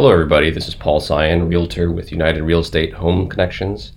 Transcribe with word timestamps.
Hello, 0.00 0.12
everybody. 0.12 0.50
This 0.50 0.66
is 0.66 0.74
Paul 0.74 0.98
Cyan, 0.98 1.46
Realtor 1.46 1.90
with 1.90 2.10
United 2.10 2.42
Real 2.42 2.60
Estate 2.60 2.94
Home 2.94 3.28
Connections, 3.28 3.92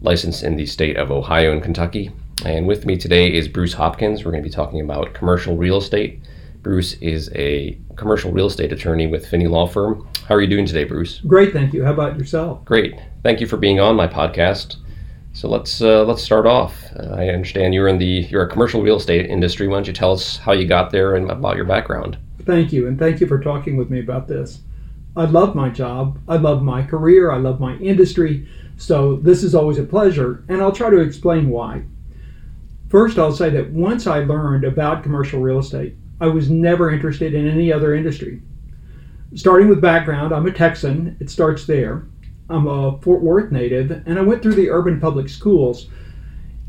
licensed 0.00 0.42
in 0.42 0.56
the 0.56 0.64
state 0.64 0.96
of 0.96 1.10
Ohio 1.10 1.52
and 1.52 1.62
Kentucky. 1.62 2.10
And 2.46 2.66
with 2.66 2.86
me 2.86 2.96
today 2.96 3.30
is 3.30 3.46
Bruce 3.46 3.74
Hopkins. 3.74 4.24
We're 4.24 4.30
going 4.30 4.42
to 4.42 4.48
be 4.48 4.54
talking 4.54 4.80
about 4.80 5.12
commercial 5.12 5.58
real 5.58 5.76
estate. 5.76 6.22
Bruce 6.62 6.94
is 7.02 7.30
a 7.34 7.78
commercial 7.96 8.32
real 8.32 8.46
estate 8.46 8.72
attorney 8.72 9.06
with 9.06 9.26
Finney 9.26 9.46
Law 9.46 9.66
Firm. 9.66 10.08
How 10.26 10.36
are 10.36 10.40
you 10.40 10.48
doing 10.48 10.64
today, 10.64 10.84
Bruce? 10.84 11.18
Great, 11.26 11.52
thank 11.52 11.74
you. 11.74 11.84
How 11.84 11.92
about 11.92 12.16
yourself? 12.16 12.64
Great. 12.64 12.94
Thank 13.22 13.42
you 13.42 13.46
for 13.46 13.58
being 13.58 13.78
on 13.78 13.96
my 13.96 14.06
podcast. 14.06 14.76
So 15.34 15.50
let's 15.50 15.82
uh, 15.82 16.02
let's 16.04 16.22
start 16.22 16.46
off. 16.46 16.82
Uh, 16.98 17.10
I 17.10 17.28
understand 17.28 17.74
you're 17.74 17.88
in 17.88 17.98
the 17.98 18.26
you're 18.30 18.44
a 18.44 18.48
commercial 18.48 18.80
real 18.80 18.96
estate 18.96 19.26
industry. 19.26 19.68
Why 19.68 19.74
don't 19.74 19.86
you 19.86 19.92
tell 19.92 20.12
us 20.12 20.38
how 20.38 20.52
you 20.52 20.66
got 20.66 20.90
there 20.90 21.16
and 21.16 21.30
about 21.30 21.56
your 21.56 21.66
background? 21.66 22.16
Thank 22.46 22.72
you, 22.72 22.88
and 22.88 22.98
thank 22.98 23.20
you 23.20 23.26
for 23.26 23.38
talking 23.38 23.76
with 23.76 23.90
me 23.90 24.00
about 24.00 24.26
this. 24.26 24.62
I 25.16 25.24
love 25.24 25.54
my 25.54 25.68
job. 25.68 26.18
I 26.28 26.36
love 26.36 26.62
my 26.62 26.82
career. 26.82 27.30
I 27.30 27.38
love 27.38 27.60
my 27.60 27.76
industry. 27.76 28.46
So 28.76 29.16
this 29.16 29.42
is 29.42 29.54
always 29.54 29.78
a 29.78 29.84
pleasure, 29.84 30.44
and 30.48 30.62
I'll 30.62 30.72
try 30.72 30.88
to 30.88 31.00
explain 31.00 31.50
why. 31.50 31.82
First, 32.88 33.18
I'll 33.18 33.32
say 33.32 33.50
that 33.50 33.70
once 33.70 34.06
I 34.06 34.20
learned 34.20 34.64
about 34.64 35.02
commercial 35.02 35.40
real 35.40 35.58
estate, 35.58 35.96
I 36.20 36.26
was 36.26 36.50
never 36.50 36.90
interested 36.90 37.34
in 37.34 37.48
any 37.48 37.72
other 37.72 37.94
industry. 37.94 38.42
Starting 39.34 39.68
with 39.68 39.80
background, 39.80 40.32
I'm 40.32 40.46
a 40.46 40.52
Texan. 40.52 41.16
It 41.20 41.30
starts 41.30 41.66
there. 41.66 42.06
I'm 42.48 42.66
a 42.66 42.98
Fort 43.02 43.22
Worth 43.22 43.52
native, 43.52 43.90
and 44.06 44.18
I 44.18 44.22
went 44.22 44.42
through 44.42 44.54
the 44.54 44.70
urban 44.70 45.00
public 45.00 45.28
schools. 45.28 45.88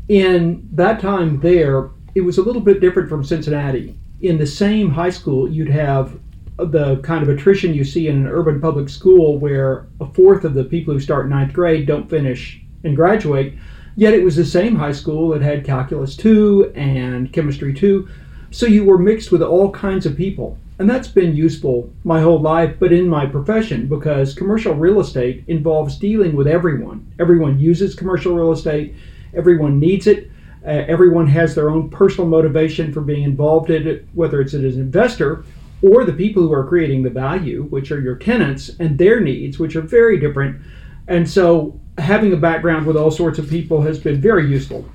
In 0.08 0.68
that 0.72 1.00
time 1.00 1.40
there, 1.40 1.90
it 2.14 2.20
was 2.20 2.38
a 2.38 2.42
little 2.42 2.62
bit 2.62 2.80
different 2.80 3.08
from 3.08 3.24
Cincinnati. 3.24 3.98
In 4.20 4.38
the 4.38 4.46
same 4.46 4.90
high 4.90 5.10
school, 5.10 5.50
you'd 5.50 5.70
have 5.70 6.20
the 6.56 6.96
kind 7.02 7.22
of 7.22 7.28
attrition 7.28 7.74
you 7.74 7.84
see 7.84 8.08
in 8.08 8.16
an 8.16 8.26
urban 8.26 8.60
public 8.60 8.88
school 8.88 9.38
where 9.38 9.86
a 10.00 10.06
fourth 10.06 10.44
of 10.44 10.54
the 10.54 10.64
people 10.64 10.92
who 10.92 11.00
start 11.00 11.28
ninth 11.28 11.52
grade 11.52 11.86
don't 11.86 12.10
finish 12.10 12.60
and 12.84 12.96
graduate. 12.96 13.54
Yet 13.96 14.14
it 14.14 14.24
was 14.24 14.36
the 14.36 14.44
same 14.44 14.76
high 14.76 14.92
school 14.92 15.30
that 15.30 15.42
had 15.42 15.64
calculus 15.64 16.16
2 16.16 16.72
and 16.74 17.32
chemistry 17.32 17.74
2. 17.74 18.08
So 18.50 18.66
you 18.66 18.84
were 18.84 18.98
mixed 18.98 19.32
with 19.32 19.42
all 19.42 19.70
kinds 19.70 20.06
of 20.06 20.16
people. 20.16 20.58
And 20.78 20.88
that's 20.88 21.08
been 21.08 21.36
useful 21.36 21.90
my 22.02 22.20
whole 22.20 22.40
life, 22.40 22.76
but 22.78 22.92
in 22.92 23.06
my 23.06 23.26
profession, 23.26 23.86
because 23.86 24.34
commercial 24.34 24.74
real 24.74 25.00
estate 25.00 25.44
involves 25.46 25.96
dealing 25.96 26.34
with 26.34 26.46
everyone. 26.46 27.06
Everyone 27.20 27.58
uses 27.58 27.94
commercial 27.94 28.34
real 28.34 28.52
estate, 28.52 28.94
everyone 29.34 29.78
needs 29.78 30.06
it, 30.06 30.30
uh, 30.64 30.70
everyone 30.70 31.26
has 31.26 31.54
their 31.54 31.70
own 31.70 31.90
personal 31.90 32.28
motivation 32.28 32.92
for 32.92 33.00
being 33.00 33.22
involved 33.22 33.70
in 33.70 33.86
it, 33.86 34.08
whether 34.14 34.40
it's 34.40 34.54
as 34.54 34.76
an 34.76 34.80
investor 34.80 35.44
or 35.82 36.04
the 36.04 36.12
people 36.12 36.42
who 36.42 36.52
are 36.52 36.66
creating 36.66 37.02
the 37.02 37.10
value, 37.10 37.64
which 37.64 37.90
are 37.90 38.00
your 38.00 38.16
tenants, 38.16 38.70
and 38.78 38.96
their 38.96 39.20
needs, 39.20 39.58
which 39.58 39.76
are 39.76 39.82
very 39.82 40.18
different. 40.18 40.60
And 41.08 41.28
so 41.28 41.78
having 41.98 42.32
a 42.32 42.36
background 42.36 42.86
with 42.86 42.96
all 42.96 43.10
sorts 43.10 43.38
of 43.38 43.50
people 43.50 43.82
has 43.82 43.98
been 43.98 44.20
very 44.20 44.48
useful. 44.48 44.88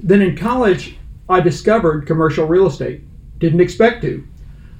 Then 0.00 0.22
in 0.22 0.36
college, 0.36 0.98
I 1.28 1.40
discovered 1.40 2.06
commercial 2.06 2.46
real 2.46 2.66
estate. 2.66 3.02
Didn't 3.38 3.60
expect 3.60 4.02
to. 4.02 4.26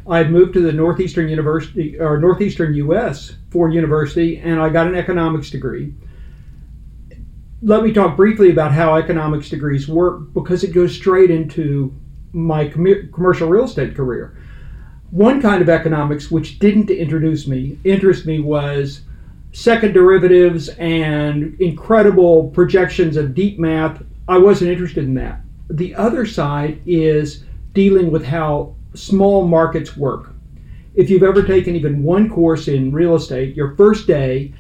I 0.09 0.19
had 0.19 0.31
moved 0.31 0.55
to 0.55 0.61
the 0.61 0.73
Northeastern 0.73 1.29
University 1.29 1.99
or 1.99 2.19
Northeastern 2.19 2.75
US 2.75 3.35
for 3.51 3.69
university, 3.69 4.39
and 4.39 4.61
I 4.61 4.69
got 4.69 4.87
an 4.87 4.95
economics 4.95 5.51
degree. 5.51 5.93
Let 7.63 7.83
me 7.83 7.93
talk 7.93 8.17
briefly 8.17 8.51
about 8.51 8.73
how 8.73 8.97
economics 8.97 9.49
degrees 9.49 9.89
work 9.89 10.33
because 10.33 10.63
it 10.63 10.73
goes 10.73 10.95
straight 10.95 11.31
into 11.31 11.93
my 12.33 12.69
com- 12.69 13.11
commercial 13.13 13.49
real 13.49 13.65
estate 13.65 13.97
career. 13.97 14.37
One 15.17 15.41
kind 15.41 15.63
of 15.63 15.71
economics 15.71 16.31
which 16.31 16.59
didn't 16.59 16.91
introduce 16.91 17.47
me, 17.47 17.79
interest 17.85 18.27
me 18.27 18.39
was 18.41 19.01
second 19.51 19.95
derivatives 19.95 20.69
and 20.69 21.59
incredible 21.59 22.51
projections 22.51 23.17
of 23.17 23.35
deep 23.35 23.59
math. 23.59 24.03
I 24.29 24.37
wasn't 24.37 24.73
interested 24.73 25.05
in 25.05 25.15
that. 25.15 25.41
The 25.71 25.95
other 25.95 26.27
side 26.27 26.83
is 26.85 27.45
dealing 27.73 28.11
with 28.11 28.27
how 28.27 28.75
small 28.93 29.49
markets 29.49 29.97
work. 29.97 30.35
If 30.95 31.09
you've 31.09 31.23
ever 31.23 31.43
taken 31.43 31.75
even 31.75 32.03
one 32.03 32.29
course 32.29 32.69
in 32.69 32.93
real 32.93 33.15
estate, 33.15 33.57
your 33.57 33.75
first 33.75 34.07
day, 34.07 34.53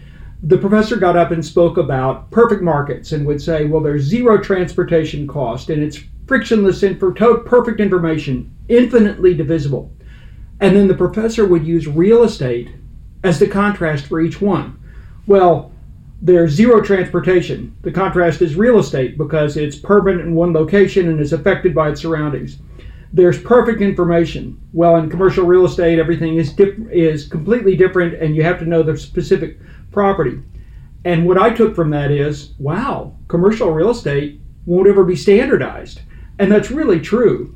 the 0.43 0.57
professor 0.57 0.97
got 0.97 1.19
up 1.19 1.33
and 1.33 1.45
spoke 1.45 1.77
about 1.77 2.31
perfect 2.31 2.63
markets 2.63 3.13
and 3.13 3.27
would 3.27 3.43
say, 3.43 3.67
well, 3.67 3.83
there's 3.83 4.05
zero 4.05 4.39
transportation 4.39 5.27
cost 5.27 5.69
and 5.69 5.83
it's 5.83 6.01
frictionless, 6.27 6.83
info, 6.83 7.13
perfect 7.41 7.79
information, 7.79 8.51
infinitely 8.69 9.35
divisible. 9.35 9.93
And 10.61 10.75
then 10.75 10.89
the 10.89 10.95
professor 10.95 11.47
would 11.47 11.67
use 11.67 11.87
real 11.87 12.23
estate 12.23 12.71
as 13.23 13.39
the 13.39 13.47
contrast 13.47 14.07
for 14.07 14.21
each 14.21 14.41
one. 14.41 14.79
Well, 15.27 15.73
there's 16.23 16.53
zero 16.53 16.81
transportation. 16.81 17.77
The 17.83 17.93
contrast 17.93 18.41
is 18.41 18.57
real 18.57 18.79
estate 18.79 19.19
because 19.19 19.57
it's 19.57 19.77
permanent 19.77 20.23
in 20.23 20.35
one 20.35 20.53
location 20.53 21.09
and 21.09 21.21
is 21.21 21.33
affected 21.33 21.75
by 21.75 21.91
its 21.91 22.01
surroundings. 22.01 22.59
There's 23.13 23.41
perfect 23.41 23.83
information. 23.83 24.61
Well, 24.73 24.97
in 24.97 25.11
commercial 25.11 25.47
real 25.47 25.67
estate, 25.67 25.99
everything 25.99 26.37
is 26.37 26.53
dip- 26.53 26.91
is 26.91 27.29
completely 27.29 27.77
different, 27.77 28.15
and 28.15 28.35
you 28.35 28.43
have 28.43 28.59
to 28.61 28.65
know 28.67 28.83
the 28.83 28.97
specific 28.97 29.59
property. 29.93 30.41
And 31.05 31.27
what 31.27 31.39
I 31.39 31.51
took 31.51 31.75
from 31.75 31.91
that 31.91 32.11
is, 32.11 32.55
wow, 32.59 33.15
commercial 33.29 33.71
real 33.71 33.91
estate 33.91 34.41
won't 34.65 34.89
ever 34.89 35.05
be 35.05 35.17
standardized, 35.17 36.01
and 36.39 36.51
that's 36.51 36.71
really 36.71 37.01
true 37.01 37.55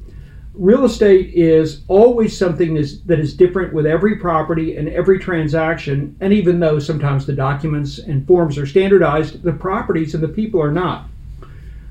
real 0.60 0.84
estate 0.84 1.32
is 1.34 1.80
always 1.88 2.36
something 2.36 2.74
that 2.74 3.18
is 3.18 3.34
different 3.34 3.72
with 3.72 3.86
every 3.86 4.16
property 4.16 4.76
and 4.76 4.90
every 4.90 5.18
transaction. 5.18 6.14
And 6.20 6.34
even 6.34 6.60
though 6.60 6.78
sometimes 6.78 7.24
the 7.24 7.32
documents 7.32 7.98
and 7.98 8.26
forms 8.26 8.58
are 8.58 8.66
standardized, 8.66 9.42
the 9.42 9.54
properties 9.54 10.14
and 10.14 10.22
the 10.22 10.28
people 10.28 10.60
are 10.62 10.70
not. 10.70 11.08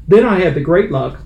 Then 0.07 0.23
I 0.23 0.39
had 0.39 0.53
the 0.53 0.61
great 0.61 0.91
luck 0.91 1.19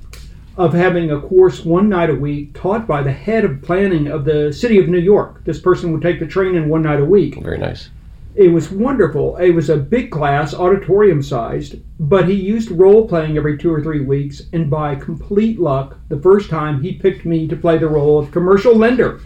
of 0.56 0.74
having 0.74 1.12
a 1.12 1.20
course 1.20 1.66
one 1.66 1.90
night 1.90 2.10
a 2.10 2.16
week 2.16 2.54
taught 2.54 2.88
by 2.88 3.04
the 3.04 3.12
head 3.12 3.44
of 3.44 3.62
planning 3.62 4.08
of 4.08 4.24
the 4.24 4.54
city 4.54 4.80
of 4.80 4.88
New 4.88 5.00
York. 5.00 5.44
This 5.44 5.60
person 5.60 5.92
would 5.92 6.02
take 6.02 6.20
the 6.20 6.28
train 6.28 6.56
in 6.56 6.70
one 6.70 6.84
night 6.84 7.02
a 7.02 7.06
week. 7.06 7.36
Very 7.42 7.58
nice. 7.58 7.90
It 8.36 8.48
was 8.52 8.72
wonderful. 8.72 9.38
It 9.38 9.52
was 9.52 9.70
a 9.70 9.78
big 9.78 10.10
class, 10.10 10.56
auditorium 10.56 11.22
sized, 11.22 11.76
but 12.00 12.28
he 12.28 12.34
used 12.34 12.72
role 12.72 13.08
playing 13.08 13.38
every 13.38 13.60
two 13.60 13.72
or 13.72 13.84
three 13.84 14.00
weeks. 14.00 14.44
And 14.54 14.72
by 14.72 14.96
complete 14.96 15.60
luck, 15.60 16.00
the 16.10 16.20
first 16.20 16.50
time 16.50 16.82
he 16.82 16.94
picked 16.94 17.26
me 17.26 17.48
to 17.48 17.56
play 17.56 17.78
the 17.78 17.88
role 17.88 18.18
of 18.18 18.32
commercial 18.32 18.76
lender. 18.76 19.22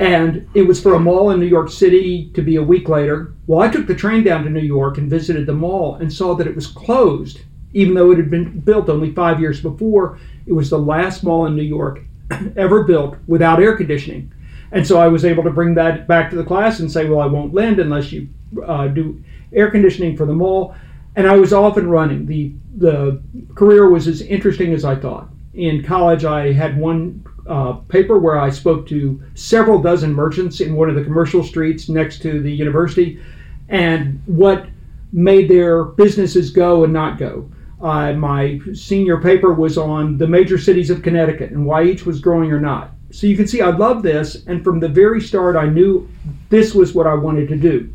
And 0.00 0.48
it 0.54 0.62
was 0.62 0.82
for 0.82 0.94
a 0.94 1.00
mall 1.00 1.30
in 1.30 1.38
New 1.38 1.46
York 1.46 1.70
City 1.70 2.32
to 2.34 2.42
be 2.42 2.56
a 2.56 2.62
week 2.62 2.88
later. 2.88 3.34
Well, 3.46 3.60
I 3.60 3.68
took 3.68 3.86
the 3.86 3.94
train 3.94 4.24
down 4.24 4.42
to 4.42 4.50
New 4.50 4.58
York 4.60 4.98
and 4.98 5.08
visited 5.08 5.46
the 5.46 5.52
mall 5.52 5.96
and 5.96 6.12
saw 6.12 6.34
that 6.34 6.48
it 6.48 6.56
was 6.56 6.66
closed, 6.66 7.42
even 7.74 7.94
though 7.94 8.10
it 8.10 8.16
had 8.16 8.30
been 8.30 8.58
built 8.60 8.88
only 8.88 9.12
five 9.12 9.38
years 9.38 9.60
before. 9.60 10.18
It 10.46 10.52
was 10.52 10.70
the 10.70 10.78
last 10.78 11.22
mall 11.22 11.46
in 11.46 11.54
New 11.54 11.62
York 11.62 12.00
ever 12.56 12.82
built 12.82 13.18
without 13.28 13.62
air 13.62 13.76
conditioning. 13.76 14.32
And 14.72 14.86
so 14.86 14.98
I 14.98 15.08
was 15.08 15.24
able 15.24 15.42
to 15.44 15.50
bring 15.50 15.74
that 15.74 16.06
back 16.06 16.30
to 16.30 16.36
the 16.36 16.44
class 16.44 16.80
and 16.80 16.90
say, 16.90 17.08
well, 17.08 17.20
I 17.20 17.26
won't 17.26 17.54
lend 17.54 17.80
unless 17.80 18.12
you 18.12 18.28
uh, 18.66 18.88
do 18.88 19.22
air 19.52 19.70
conditioning 19.70 20.16
for 20.16 20.26
the 20.26 20.32
mall. 20.32 20.74
And 21.16 21.26
I 21.26 21.36
was 21.36 21.52
off 21.52 21.76
and 21.76 21.90
running. 21.90 22.26
The, 22.26 22.52
the 22.76 23.20
career 23.54 23.90
was 23.90 24.06
as 24.06 24.22
interesting 24.22 24.72
as 24.72 24.84
I 24.84 24.94
thought. 24.94 25.28
In 25.54 25.82
college, 25.82 26.24
I 26.24 26.52
had 26.52 26.78
one 26.78 27.24
uh, 27.48 27.72
paper 27.88 28.18
where 28.18 28.38
I 28.38 28.50
spoke 28.50 28.86
to 28.88 29.20
several 29.34 29.82
dozen 29.82 30.12
merchants 30.12 30.60
in 30.60 30.76
one 30.76 30.88
of 30.88 30.94
the 30.94 31.02
commercial 31.02 31.42
streets 31.42 31.88
next 31.88 32.22
to 32.22 32.40
the 32.40 32.52
university 32.52 33.20
and 33.68 34.22
what 34.26 34.66
made 35.12 35.48
their 35.48 35.84
businesses 35.84 36.50
go 36.50 36.84
and 36.84 36.92
not 36.92 37.18
go. 37.18 37.50
Uh, 37.82 38.12
my 38.12 38.60
senior 38.74 39.20
paper 39.20 39.52
was 39.52 39.78
on 39.78 40.18
the 40.18 40.26
major 40.26 40.58
cities 40.58 40.90
of 40.90 41.02
Connecticut 41.02 41.50
and 41.50 41.64
why 41.64 41.82
each 41.82 42.06
was 42.06 42.20
growing 42.20 42.52
or 42.52 42.60
not. 42.60 42.92
So 43.10 43.26
you 43.26 43.36
can 43.36 43.46
see 43.46 43.60
I 43.60 43.70
love 43.70 44.02
this, 44.02 44.46
and 44.46 44.62
from 44.62 44.78
the 44.80 44.88
very 44.88 45.20
start, 45.20 45.56
I 45.56 45.66
knew 45.66 46.08
this 46.48 46.74
was 46.74 46.94
what 46.94 47.06
I 47.06 47.14
wanted 47.14 47.48
to 47.48 47.56
do. 47.56 47.92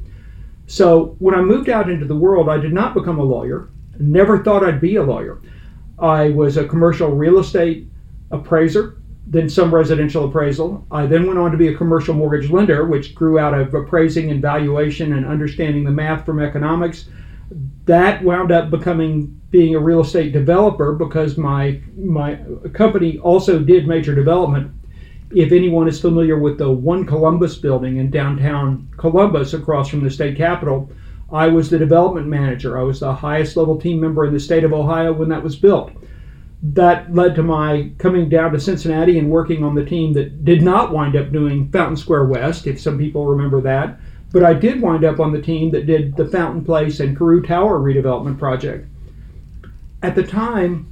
So 0.67 1.15
when 1.19 1.35
I 1.35 1.41
moved 1.41 1.69
out 1.69 1.89
into 1.89 2.05
the 2.05 2.15
world, 2.15 2.49
I 2.49 2.57
did 2.57 2.73
not 2.73 2.93
become 2.93 3.19
a 3.19 3.23
lawyer. 3.23 3.69
Never 3.99 4.43
thought 4.43 4.63
I'd 4.63 4.81
be 4.81 4.95
a 4.95 5.03
lawyer. 5.03 5.41
I 5.99 6.29
was 6.29 6.57
a 6.57 6.67
commercial 6.67 7.11
real 7.11 7.39
estate 7.39 7.87
appraiser, 8.31 8.97
then 9.27 9.49
some 9.49 9.73
residential 9.73 10.25
appraisal. 10.25 10.85
I 10.91 11.05
then 11.05 11.25
went 11.27 11.39
on 11.39 11.51
to 11.51 11.57
be 11.57 11.69
a 11.69 11.77
commercial 11.77 12.13
mortgage 12.13 12.51
lender, 12.51 12.85
which 12.85 13.15
grew 13.15 13.39
out 13.39 13.53
of 13.53 13.73
appraising 13.73 14.31
and 14.31 14.41
valuation 14.41 15.13
and 15.13 15.25
understanding 15.25 15.83
the 15.83 15.91
math 15.91 16.25
from 16.25 16.41
economics. 16.41 17.05
That 17.85 18.23
wound 18.23 18.51
up 18.51 18.69
becoming 18.69 19.39
being 19.51 19.75
a 19.75 19.79
real 19.79 20.01
estate 20.01 20.33
developer 20.33 20.93
because 20.93 21.37
my 21.37 21.79
my 21.95 22.39
company 22.73 23.19
also 23.19 23.59
did 23.59 23.87
major 23.87 24.13
development 24.13 24.73
if 25.31 25.51
anyone 25.51 25.87
is 25.87 25.99
familiar 25.99 26.37
with 26.37 26.57
the 26.57 26.71
One 26.71 27.05
Columbus 27.05 27.55
building 27.55 27.97
in 27.97 28.11
downtown 28.11 28.87
Columbus 28.97 29.53
across 29.53 29.89
from 29.89 30.03
the 30.03 30.09
state 30.11 30.37
capitol, 30.37 30.89
I 31.31 31.47
was 31.47 31.69
the 31.69 31.79
development 31.79 32.27
manager. 32.27 32.77
I 32.77 32.83
was 32.83 32.99
the 32.99 33.13
highest 33.13 33.57
level 33.57 33.79
team 33.79 33.99
member 33.99 34.25
in 34.25 34.33
the 34.33 34.39
state 34.39 34.63
of 34.63 34.73
Ohio 34.73 35.11
when 35.13 35.29
that 35.29 35.43
was 35.43 35.55
built. 35.55 35.91
that 36.73 37.13
led 37.13 37.35
to 37.35 37.43
my 37.43 37.91
coming 37.97 38.27
down 38.27 38.51
to 38.51 38.59
Cincinnati 38.59 39.19
and 39.19 39.29
working 39.29 39.63
on 39.63 39.75
the 39.75 39.85
team 39.85 40.13
that 40.13 40.43
did 40.43 40.63
not 40.63 40.91
wind 40.91 41.15
up 41.15 41.31
doing 41.31 41.69
Fountain 41.71 41.97
Square 41.97 42.25
West, 42.25 42.65
if 42.65 42.79
some 42.79 42.97
people 42.97 43.27
remember 43.27 43.61
that. 43.61 43.99
But 44.31 44.43
I 44.43 44.53
did 44.53 44.81
wind 44.81 45.05
up 45.05 45.19
on 45.19 45.31
the 45.31 45.41
team 45.41 45.71
that 45.71 45.85
did 45.85 46.15
the 46.15 46.27
Fountain 46.27 46.65
Place 46.65 46.99
and 46.99 47.17
Carew 47.17 47.41
Tower 47.41 47.79
redevelopment 47.79 48.39
project. 48.39 48.87
At 50.01 50.15
the 50.15 50.23
time, 50.23 50.91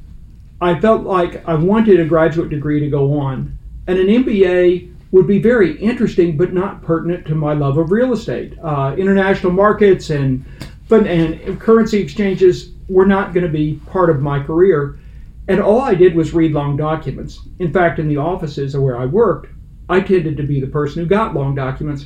I 0.61 0.79
felt 0.79 1.03
like 1.03 1.45
I 1.47 1.55
wanted 1.55 1.99
a 1.99 2.05
graduate 2.05 2.49
degree 2.49 2.79
to 2.79 2.89
go 2.89 3.19
on, 3.19 3.52
and 3.87 3.97
an 3.97 4.07
MBA 4.07 4.93
would 5.11 5.27
be 5.27 5.39
very 5.39 5.77
interesting, 5.79 6.37
but 6.37 6.53
not 6.53 6.81
pertinent 6.81 7.25
to 7.27 7.35
my 7.35 7.53
love 7.53 7.77
of 7.77 7.91
real 7.91 8.13
estate. 8.13 8.57
Uh, 8.63 8.95
international 8.97 9.51
markets 9.51 10.09
and 10.09 10.43
and 10.91 11.59
currency 11.59 11.99
exchanges 11.99 12.71
were 12.87 13.05
not 13.05 13.33
going 13.33 13.45
to 13.45 13.51
be 13.51 13.79
part 13.87 14.09
of 14.09 14.21
my 14.21 14.41
career. 14.41 14.99
And 15.47 15.59
all 15.59 15.81
I 15.81 15.95
did 15.95 16.15
was 16.15 16.33
read 16.33 16.51
long 16.51 16.77
documents. 16.77 17.39
In 17.59 17.73
fact, 17.73 17.99
in 17.99 18.07
the 18.07 18.17
offices 18.17 18.77
where 18.77 18.97
I 18.97 19.05
worked, 19.05 19.49
I 19.89 20.01
tended 20.01 20.37
to 20.37 20.43
be 20.43 20.59
the 20.59 20.67
person 20.67 21.01
who 21.01 21.07
got 21.07 21.33
long 21.33 21.55
documents. 21.55 22.05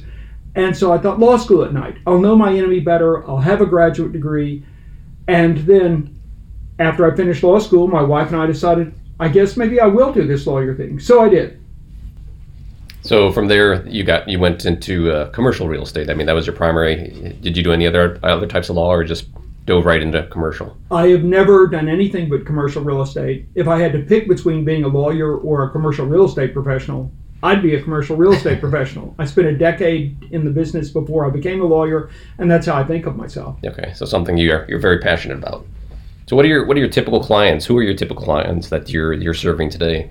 And 0.55 0.75
so 0.75 0.91
I 0.91 0.97
thought, 0.97 1.19
law 1.19 1.37
school 1.37 1.63
at 1.63 1.73
night. 1.73 1.97
I'll 2.07 2.19
know 2.19 2.35
my 2.35 2.53
enemy 2.53 2.79
better. 2.79 3.27
I'll 3.27 3.37
have 3.37 3.61
a 3.61 3.65
graduate 3.65 4.11
degree. 4.11 4.65
And 5.27 5.57
then 5.59 6.19
after 6.79 7.11
I 7.11 7.15
finished 7.15 7.43
law 7.43 7.59
school, 7.59 7.87
my 7.87 8.01
wife 8.01 8.31
and 8.31 8.41
I 8.41 8.47
decided, 8.47 8.93
I 9.19 9.27
guess 9.27 9.57
maybe 9.57 9.79
I 9.79 9.85
will 9.85 10.11
do 10.11 10.25
this 10.25 10.47
lawyer 10.47 10.73
thing. 10.75 10.99
So 10.99 11.21
I 11.21 11.29
did. 11.29 11.61
So 13.07 13.31
from 13.31 13.47
there, 13.47 13.87
you 13.87 14.03
got 14.03 14.27
you 14.27 14.37
went 14.37 14.65
into 14.65 15.09
uh, 15.09 15.29
commercial 15.29 15.69
real 15.69 15.83
estate. 15.83 16.09
I 16.09 16.13
mean, 16.13 16.27
that 16.27 16.33
was 16.33 16.45
your 16.45 16.55
primary. 16.55 17.37
Did 17.39 17.55
you 17.55 17.63
do 17.63 17.71
any 17.71 17.87
other 17.87 18.19
other 18.21 18.45
types 18.45 18.67
of 18.67 18.75
law, 18.75 18.91
or 18.91 19.05
just 19.05 19.29
dove 19.65 19.85
right 19.85 20.01
into 20.01 20.23
commercial? 20.27 20.75
I 20.91 21.07
have 21.07 21.23
never 21.23 21.67
done 21.67 21.87
anything 21.87 22.29
but 22.29 22.45
commercial 22.45 22.83
real 22.83 23.01
estate. 23.01 23.45
If 23.55 23.69
I 23.69 23.79
had 23.79 23.93
to 23.93 23.99
pick 23.99 24.27
between 24.27 24.65
being 24.65 24.83
a 24.83 24.89
lawyer 24.89 25.37
or 25.37 25.63
a 25.63 25.71
commercial 25.71 26.05
real 26.05 26.25
estate 26.25 26.53
professional, 26.53 27.09
I'd 27.43 27.61
be 27.61 27.75
a 27.75 27.81
commercial 27.81 28.17
real 28.17 28.33
estate 28.33 28.59
professional. 28.67 29.15
I 29.17 29.23
spent 29.25 29.47
a 29.47 29.57
decade 29.57 30.27
in 30.31 30.43
the 30.43 30.51
business 30.51 30.89
before 30.89 31.25
I 31.25 31.29
became 31.29 31.61
a 31.61 31.65
lawyer, 31.65 32.09
and 32.39 32.51
that's 32.51 32.65
how 32.65 32.75
I 32.75 32.83
think 32.83 33.05
of 33.05 33.15
myself. 33.15 33.55
Okay, 33.65 33.93
so 33.95 34.05
something 34.05 34.37
you're 34.37 34.65
you're 34.67 34.79
very 34.79 34.99
passionate 34.99 35.37
about. 35.37 35.65
So 36.25 36.35
what 36.35 36.43
are 36.43 36.49
your 36.49 36.65
what 36.65 36.75
are 36.75 36.81
your 36.81 36.89
typical 36.89 37.23
clients? 37.23 37.65
Who 37.65 37.77
are 37.77 37.83
your 37.83 37.95
typical 37.95 38.25
clients 38.25 38.67
that 38.67 38.89
you're 38.89 39.13
you're 39.13 39.33
serving 39.33 39.69
today? 39.69 40.09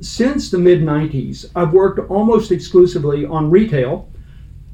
Since 0.00 0.50
the 0.50 0.58
mid 0.58 0.80
90s, 0.82 1.50
I've 1.54 1.72
worked 1.72 2.10
almost 2.10 2.52
exclusively 2.52 3.24
on 3.24 3.50
retail 3.50 4.08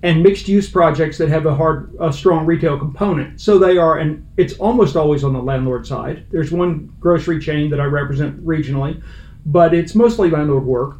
and 0.02 0.22
mixed 0.22 0.46
use 0.46 0.68
projects 0.70 1.18
that 1.18 1.28
have 1.28 1.46
a 1.46 1.54
hard 1.54 1.94
a 2.00 2.12
strong 2.12 2.46
retail 2.46 2.78
component. 2.78 3.40
So 3.40 3.58
they 3.58 3.76
are 3.76 3.98
and 3.98 4.26
it's 4.36 4.54
almost 4.58 4.94
always 4.94 5.24
on 5.24 5.32
the 5.32 5.42
landlord 5.42 5.86
side. 5.86 6.26
There's 6.30 6.52
one 6.52 6.94
grocery 7.00 7.40
chain 7.40 7.70
that 7.70 7.80
I 7.80 7.84
represent 7.84 8.44
regionally, 8.44 9.02
but 9.46 9.74
it's 9.74 9.94
mostly 9.94 10.30
landlord 10.30 10.64
work. 10.64 10.96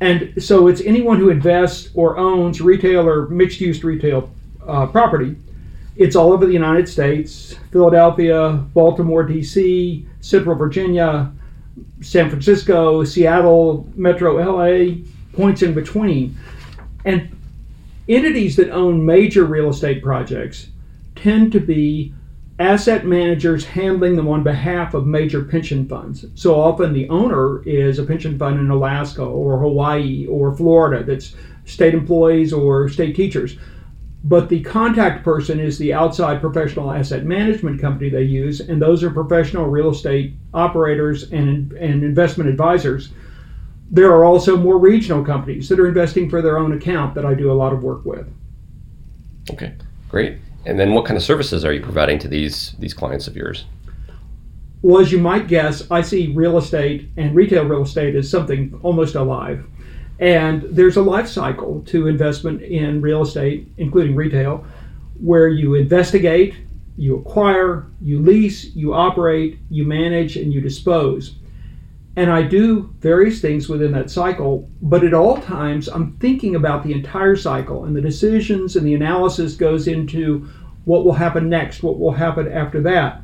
And 0.00 0.42
so 0.42 0.66
it's 0.66 0.80
anyone 0.80 1.18
who 1.18 1.30
invests 1.30 1.90
or 1.94 2.16
owns 2.16 2.60
retail 2.60 3.08
or 3.08 3.28
mixed 3.28 3.60
use 3.60 3.84
retail 3.84 4.30
uh, 4.66 4.86
property 4.86 5.36
it's 5.96 6.16
all 6.16 6.32
over 6.32 6.46
the 6.46 6.52
United 6.52 6.88
States 6.88 7.56
Philadelphia, 7.70 8.52
Baltimore, 8.74 9.24
D.C., 9.24 10.06
Central 10.20 10.56
Virginia, 10.56 11.32
San 12.00 12.28
Francisco, 12.28 13.04
Seattle, 13.04 13.88
Metro 13.94 14.36
LA, 14.36 14.96
points 15.32 15.62
in 15.62 15.74
between. 15.74 16.36
And 17.04 17.36
entities 18.08 18.56
that 18.56 18.70
own 18.70 19.04
major 19.04 19.44
real 19.44 19.70
estate 19.70 20.02
projects 20.02 20.68
tend 21.14 21.52
to 21.52 21.60
be 21.60 22.12
asset 22.58 23.06
managers 23.06 23.64
handling 23.64 24.16
them 24.16 24.28
on 24.28 24.42
behalf 24.42 24.94
of 24.94 25.06
major 25.06 25.42
pension 25.42 25.88
funds. 25.88 26.26
So 26.34 26.60
often 26.60 26.92
the 26.92 27.08
owner 27.08 27.62
is 27.64 27.98
a 27.98 28.04
pension 28.04 28.38
fund 28.38 28.60
in 28.60 28.70
Alaska 28.70 29.24
or 29.24 29.58
Hawaii 29.58 30.26
or 30.26 30.54
Florida 30.54 31.02
that's 31.02 31.34
state 31.64 31.94
employees 31.94 32.52
or 32.52 32.88
state 32.88 33.16
teachers 33.16 33.56
but 34.24 34.48
the 34.48 34.60
contact 34.62 35.24
person 35.24 35.58
is 35.58 35.78
the 35.78 35.92
outside 35.92 36.40
professional 36.40 36.92
asset 36.92 37.24
management 37.24 37.80
company 37.80 38.08
they 38.08 38.22
use, 38.22 38.60
and 38.60 38.80
those 38.80 39.02
are 39.02 39.10
professional 39.10 39.66
real 39.66 39.90
estate 39.90 40.34
operators 40.54 41.32
and, 41.32 41.72
and 41.72 42.04
investment 42.04 42.48
advisors. 42.48 43.10
There 43.90 44.12
are 44.12 44.24
also 44.24 44.56
more 44.56 44.78
regional 44.78 45.24
companies 45.24 45.68
that 45.68 45.80
are 45.80 45.88
investing 45.88 46.30
for 46.30 46.40
their 46.40 46.56
own 46.56 46.72
account 46.72 47.14
that 47.14 47.26
I 47.26 47.34
do 47.34 47.50
a 47.50 47.54
lot 47.54 47.72
of 47.72 47.82
work 47.82 48.04
with. 48.04 48.26
Okay, 49.50 49.74
great. 50.08 50.38
And 50.64 50.78
then 50.78 50.92
what 50.92 51.04
kind 51.04 51.16
of 51.16 51.24
services 51.24 51.64
are 51.64 51.72
you 51.72 51.80
providing 51.80 52.18
to 52.20 52.28
these 52.28 52.76
these 52.78 52.94
clients 52.94 53.26
of 53.26 53.36
yours? 53.36 53.64
Well, 54.82 55.00
as 55.00 55.12
you 55.12 55.18
might 55.18 55.48
guess, 55.48 55.88
I 55.90 56.00
see 56.02 56.32
real 56.32 56.58
estate 56.58 57.08
and 57.16 57.34
retail 57.34 57.64
real 57.64 57.82
estate 57.82 58.14
as 58.14 58.30
something 58.30 58.78
almost 58.82 59.16
alive. 59.16 59.64
And 60.18 60.62
there's 60.62 60.96
a 60.96 61.02
life 61.02 61.28
cycle 61.28 61.82
to 61.86 62.06
investment 62.06 62.62
in 62.62 63.00
real 63.00 63.22
estate, 63.22 63.68
including 63.78 64.14
retail, 64.14 64.64
where 65.20 65.48
you 65.48 65.74
investigate, 65.74 66.54
you 66.96 67.16
acquire, 67.16 67.86
you 68.00 68.20
lease, 68.20 68.74
you 68.76 68.94
operate, 68.94 69.58
you 69.70 69.84
manage, 69.84 70.36
and 70.36 70.52
you 70.52 70.60
dispose. 70.60 71.36
And 72.14 72.30
I 72.30 72.42
do 72.42 72.94
various 73.00 73.40
things 73.40 73.68
within 73.68 73.92
that 73.92 74.10
cycle, 74.10 74.68
but 74.82 75.02
at 75.02 75.14
all 75.14 75.40
times 75.40 75.88
I'm 75.88 76.16
thinking 76.18 76.56
about 76.56 76.84
the 76.84 76.92
entire 76.92 77.36
cycle, 77.36 77.86
and 77.86 77.96
the 77.96 78.02
decisions 78.02 78.76
and 78.76 78.86
the 78.86 78.94
analysis 78.94 79.54
goes 79.54 79.88
into 79.88 80.48
what 80.84 81.04
will 81.04 81.14
happen 81.14 81.48
next, 81.48 81.82
what 81.82 81.98
will 81.98 82.12
happen 82.12 82.52
after 82.52 82.82
that. 82.82 83.22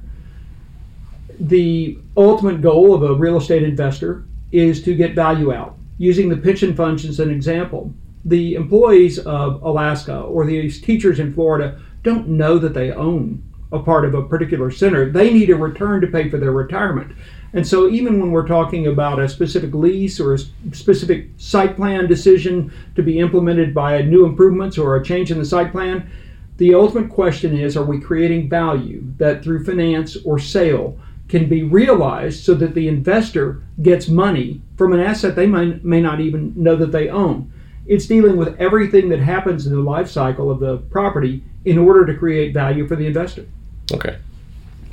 The 1.39 1.99
ultimate 2.17 2.63
goal 2.63 2.95
of 2.95 3.03
a 3.03 3.15
real 3.15 3.37
estate 3.37 3.63
investor 3.63 4.25
is 4.51 4.83
to 4.85 4.95
get 4.95 5.15
value 5.15 5.53
out 5.53 5.78
using 5.99 6.29
the 6.29 6.37
pension 6.37 6.75
funds 6.75 7.05
as 7.05 7.21
an 7.21 7.31
example, 7.31 7.93
the 8.25 8.55
employees 8.55 9.19
of 9.19 9.63
Alaska 9.63 10.21
or 10.21 10.47
these 10.47 10.81
teachers 10.81 11.19
in 11.19 11.35
Florida 11.35 11.81
don't 12.03 12.29
know 12.29 12.59
that 12.59 12.75
they 12.75 12.93
own 12.93 13.43
a 13.73 13.79
part 13.79 14.05
of 14.05 14.15
a 14.15 14.23
particular 14.23 14.71
center. 14.71 15.11
They 15.11 15.33
need 15.33 15.51
a 15.51 15.57
return 15.57 16.01
to 16.01 16.07
pay 16.07 16.31
for 16.31 16.39
their 16.39 16.53
retirement. 16.53 17.13
And 17.53 17.67
so, 17.67 17.89
even 17.89 18.21
when 18.21 18.31
we're 18.31 18.47
talking 18.47 18.87
about 18.87 19.19
a 19.19 19.29
specific 19.29 19.75
lease 19.75 20.21
or 20.21 20.35
a 20.35 20.39
specific 20.39 21.29
site 21.39 21.77
plan 21.77 22.07
decision 22.07 22.73
to 22.95 23.03
be 23.03 23.19
implemented 23.19 23.75
by 23.75 24.03
new 24.03 24.27
improvements 24.27 24.79
or 24.79 24.97
a 24.97 25.05
change 25.05 25.31
in 25.31 25.39
the 25.39 25.45
site 25.45 25.73
plan, 25.73 26.11
the 26.59 26.75
ultimate 26.75 27.09
question 27.09 27.57
is 27.57 27.77
are 27.77 27.85
we 27.85 28.01
creating 28.01 28.49
value 28.49 29.03
that 29.17 29.43
through 29.43 29.65
finance 29.65 30.17
or 30.25 30.39
sale 30.39 30.99
can 31.29 31.49
be 31.49 31.63
realized 31.63 32.43
so 32.45 32.55
that 32.55 32.75
the 32.75 32.89
investor 32.89 33.63
gets 33.83 34.09
money 34.09 34.63
from 34.77 34.93
an 34.93 35.01
asset 35.01 35.37
they 35.37 35.47
may, 35.47 35.79
may 35.83 36.01
not 36.01 36.21
even 36.21 36.53
know 36.57 36.75
that 36.77 36.93
they 36.93 37.09
own. 37.09 37.53
It's 37.87 38.07
dealing 38.07 38.37
with 38.37 38.59
everything 38.61 39.09
that 39.11 39.21
happens 39.21 39.67
in 39.67 39.75
the 39.75 39.81
life 39.81 40.11
cycle 40.11 40.51
of 40.51 40.61
the 40.61 40.79
property 40.91 41.43
in 41.65 41.79
order 41.79 42.07
to 42.07 42.15
create 42.15 42.53
value 42.53 42.87
for 42.87 42.97
the 42.97 43.07
investor. 43.07 43.47
Okay. 43.93 44.19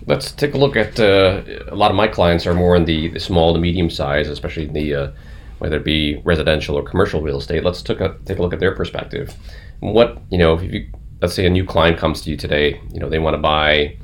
Let's 0.07 0.31
take 0.31 0.53
a 0.53 0.57
look 0.57 0.75
at 0.75 0.99
uh, 0.99 1.41
a 1.67 1.75
lot 1.75 1.89
of 1.89 1.97
my 1.97 2.07
clients 2.07 2.45
are 2.45 2.53
more 2.53 2.75
in 2.75 2.85
the, 2.85 3.07
the 3.09 3.19
small 3.19 3.53
to 3.53 3.59
medium 3.59 3.89
size, 3.89 4.27
especially 4.27 4.65
in 4.65 4.73
the 4.73 4.95
uh, 4.95 5.11
whether 5.59 5.77
it 5.77 5.83
be 5.83 6.21
residential 6.25 6.75
or 6.75 6.83
commercial 6.83 7.21
real 7.21 7.37
estate. 7.37 7.63
Let's 7.63 7.81
take 7.81 8.01
a, 8.01 8.15
take 8.25 8.37
a 8.37 8.41
look 8.41 8.53
at 8.53 8.59
their 8.59 8.75
perspective. 8.75 9.33
What 9.79 10.21
you 10.29 10.37
know, 10.37 10.53
if 10.53 10.61
you 10.61 10.89
let's 11.21 11.33
say 11.33 11.45
a 11.45 11.49
new 11.49 11.65
client 11.65 11.97
comes 11.97 12.21
to 12.21 12.29
you 12.29 12.37
today, 12.37 12.79
you 12.93 12.99
know 12.99 13.09
they 13.09 13.19
want 13.19 13.33
to 13.33 13.39
buy 13.39 13.97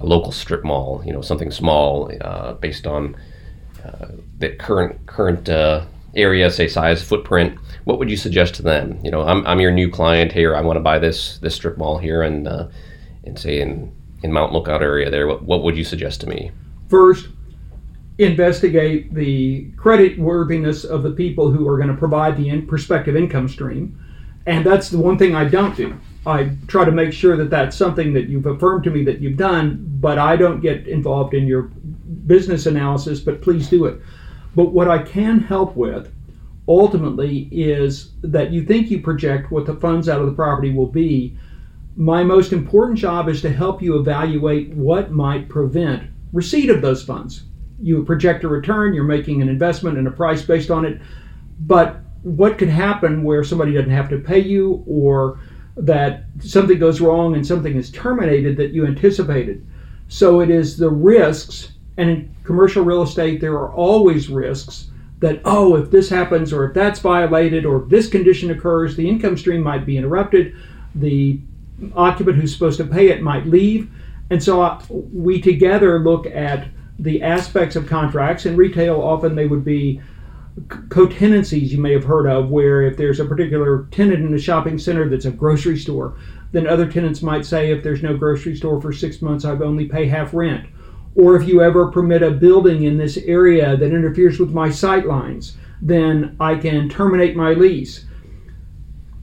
a 0.00 0.06
local 0.06 0.32
strip 0.32 0.64
mall, 0.64 1.02
you 1.04 1.12
know, 1.12 1.20
something 1.20 1.50
small 1.50 2.10
uh, 2.20 2.54
based 2.54 2.86
on 2.86 3.16
uh, 3.84 4.08
the 4.38 4.50
current 4.50 5.06
current 5.06 5.48
uh, 5.48 5.84
area, 6.16 6.50
say 6.50 6.66
size, 6.66 7.02
footprint. 7.02 7.58
What 7.84 7.98
would 7.98 8.10
you 8.10 8.16
suggest 8.16 8.54
to 8.56 8.62
them? 8.62 8.98
You 9.04 9.10
know, 9.10 9.22
I'm, 9.22 9.46
I'm 9.46 9.60
your 9.60 9.70
new 9.70 9.90
client 9.90 10.32
here. 10.32 10.56
I 10.56 10.60
want 10.60 10.76
to 10.76 10.80
buy 10.80 10.98
this 10.98 11.38
this 11.38 11.54
strip 11.54 11.78
mall 11.78 11.98
here, 11.98 12.22
and 12.22 12.48
uh, 12.48 12.68
and 13.24 13.38
say 13.38 13.60
in 13.60 13.94
in 14.22 14.32
Mount 14.32 14.52
Lookout 14.52 14.82
area 14.82 15.10
there. 15.10 15.26
What, 15.26 15.42
what 15.42 15.62
would 15.62 15.76
you 15.76 15.84
suggest 15.84 16.20
to 16.22 16.26
me? 16.26 16.50
First, 16.88 17.28
investigate 18.18 19.14
the 19.14 19.70
credit 19.76 20.18
worthiness 20.18 20.84
of 20.84 21.02
the 21.02 21.12
people 21.12 21.50
who 21.50 21.66
are 21.68 21.76
going 21.76 21.88
to 21.88 21.96
provide 21.96 22.36
the 22.36 22.48
in 22.48 22.66
prospective 22.66 23.16
income 23.16 23.48
stream, 23.48 23.98
and 24.46 24.64
that's 24.64 24.88
the 24.88 24.98
one 24.98 25.18
thing 25.18 25.34
I 25.34 25.44
don't 25.44 25.76
do. 25.76 25.98
I 26.26 26.50
try 26.68 26.84
to 26.84 26.92
make 26.92 27.12
sure 27.12 27.36
that 27.36 27.50
that's 27.50 27.76
something 27.76 28.12
that 28.12 28.28
you've 28.28 28.46
affirmed 28.46 28.84
to 28.84 28.90
me 28.90 29.04
that 29.04 29.20
you've 29.20 29.38
done, 29.38 29.86
but 30.00 30.18
I 30.18 30.36
don't 30.36 30.60
get 30.60 30.86
involved 30.86 31.32
in 31.34 31.46
your 31.46 31.62
business 32.26 32.66
analysis, 32.66 33.20
but 33.20 33.40
please 33.40 33.68
do 33.68 33.86
it. 33.86 34.00
But 34.54 34.72
what 34.72 34.88
I 34.88 35.02
can 35.02 35.38
help 35.38 35.76
with 35.76 36.12
ultimately 36.68 37.48
is 37.50 38.12
that 38.22 38.52
you 38.52 38.64
think 38.64 38.90
you 38.90 39.00
project 39.00 39.50
what 39.50 39.66
the 39.66 39.76
funds 39.76 40.08
out 40.08 40.20
of 40.20 40.26
the 40.26 40.32
property 40.32 40.72
will 40.72 40.86
be. 40.86 41.36
My 41.96 42.22
most 42.22 42.52
important 42.52 42.98
job 42.98 43.28
is 43.28 43.40
to 43.42 43.52
help 43.52 43.82
you 43.82 43.98
evaluate 43.98 44.70
what 44.74 45.10
might 45.10 45.48
prevent 45.48 46.10
receipt 46.32 46.70
of 46.70 46.82
those 46.82 47.02
funds. 47.02 47.44
You 47.82 48.04
project 48.04 48.44
a 48.44 48.48
return, 48.48 48.94
you're 48.94 49.04
making 49.04 49.40
an 49.40 49.48
investment 49.48 49.98
and 49.98 50.06
a 50.06 50.10
price 50.10 50.42
based 50.42 50.70
on 50.70 50.84
it, 50.84 51.00
but 51.60 52.00
what 52.22 52.58
could 52.58 52.68
happen 52.68 53.24
where 53.24 53.42
somebody 53.42 53.72
doesn't 53.72 53.90
have 53.90 54.10
to 54.10 54.18
pay 54.18 54.38
you 54.38 54.84
or 54.86 55.40
that 55.86 56.24
something 56.40 56.78
goes 56.78 57.00
wrong 57.00 57.34
and 57.34 57.46
something 57.46 57.76
is 57.76 57.90
terminated 57.90 58.56
that 58.56 58.72
you 58.72 58.86
anticipated. 58.86 59.66
So 60.08 60.40
it 60.40 60.50
is 60.50 60.76
the 60.76 60.90
risks 60.90 61.72
And 62.00 62.08
in 62.08 62.34
commercial 62.44 62.82
real 62.82 63.02
estate, 63.02 63.42
there 63.42 63.52
are 63.52 63.70
always 63.74 64.30
risks 64.30 64.90
that, 65.18 65.42
oh, 65.44 65.76
if 65.76 65.90
this 65.90 66.08
happens 66.08 66.50
or 66.50 66.64
if 66.64 66.72
that's 66.72 66.98
violated 66.98 67.66
or 67.66 67.82
if 67.82 67.90
this 67.90 68.08
condition 68.08 68.50
occurs, 68.50 68.96
the 68.96 69.06
income 69.06 69.36
stream 69.36 69.60
might 69.62 69.84
be 69.84 69.98
interrupted. 69.98 70.56
The 70.94 71.38
occupant 71.94 72.38
who's 72.38 72.54
supposed 72.54 72.78
to 72.78 72.86
pay 72.86 73.08
it 73.08 73.20
might 73.20 73.46
leave. 73.46 73.90
And 74.30 74.42
so 74.42 74.62
uh, 74.62 74.80
we 74.88 75.42
together 75.42 75.98
look 75.98 76.26
at 76.26 76.68
the 76.98 77.22
aspects 77.22 77.76
of 77.76 77.86
contracts. 77.86 78.46
In 78.46 78.56
retail, 78.56 79.00
often 79.00 79.34
they 79.34 79.46
would 79.46 79.64
be 79.64 80.00
co-tenancies 80.88 81.72
you 81.72 81.80
may 81.80 81.92
have 81.92 82.04
heard 82.04 82.26
of 82.26 82.50
where 82.50 82.82
if 82.82 82.96
there's 82.96 83.20
a 83.20 83.24
particular 83.24 83.86
tenant 83.90 84.24
in 84.24 84.34
a 84.34 84.38
shopping 84.38 84.78
center 84.78 85.08
that's 85.08 85.24
a 85.24 85.30
grocery 85.30 85.78
store 85.78 86.16
then 86.52 86.66
other 86.66 86.90
tenants 86.90 87.22
might 87.22 87.44
say 87.44 87.70
if 87.70 87.82
there's 87.82 88.02
no 88.02 88.16
grocery 88.16 88.56
store 88.56 88.80
for 88.80 88.92
six 88.92 89.22
months 89.22 89.44
i 89.44 89.50
only 89.50 89.86
pay 89.86 90.06
half 90.06 90.34
rent. 90.34 90.66
Or 91.16 91.36
if 91.36 91.46
you 91.46 91.60
ever 91.60 91.90
permit 91.90 92.22
a 92.22 92.30
building 92.30 92.84
in 92.84 92.96
this 92.96 93.16
area 93.18 93.76
that 93.76 93.92
interferes 93.92 94.38
with 94.38 94.50
my 94.50 94.70
sight 94.70 95.06
lines 95.06 95.56
then 95.82 96.36
i 96.40 96.54
can 96.54 96.88
terminate 96.88 97.36
my 97.36 97.52
lease. 97.52 98.06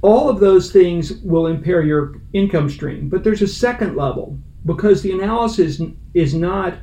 All 0.01 0.29
of 0.29 0.39
those 0.39 0.71
things 0.71 1.13
will 1.23 1.47
impair 1.47 1.81
your 1.81 2.21
income 2.33 2.69
stream. 2.69 3.09
But 3.09 3.23
there's 3.23 3.41
a 3.41 3.47
second 3.47 3.95
level 3.95 4.37
because 4.65 5.01
the 5.01 5.11
analysis 5.11 5.81
is 6.13 6.33
not 6.33 6.75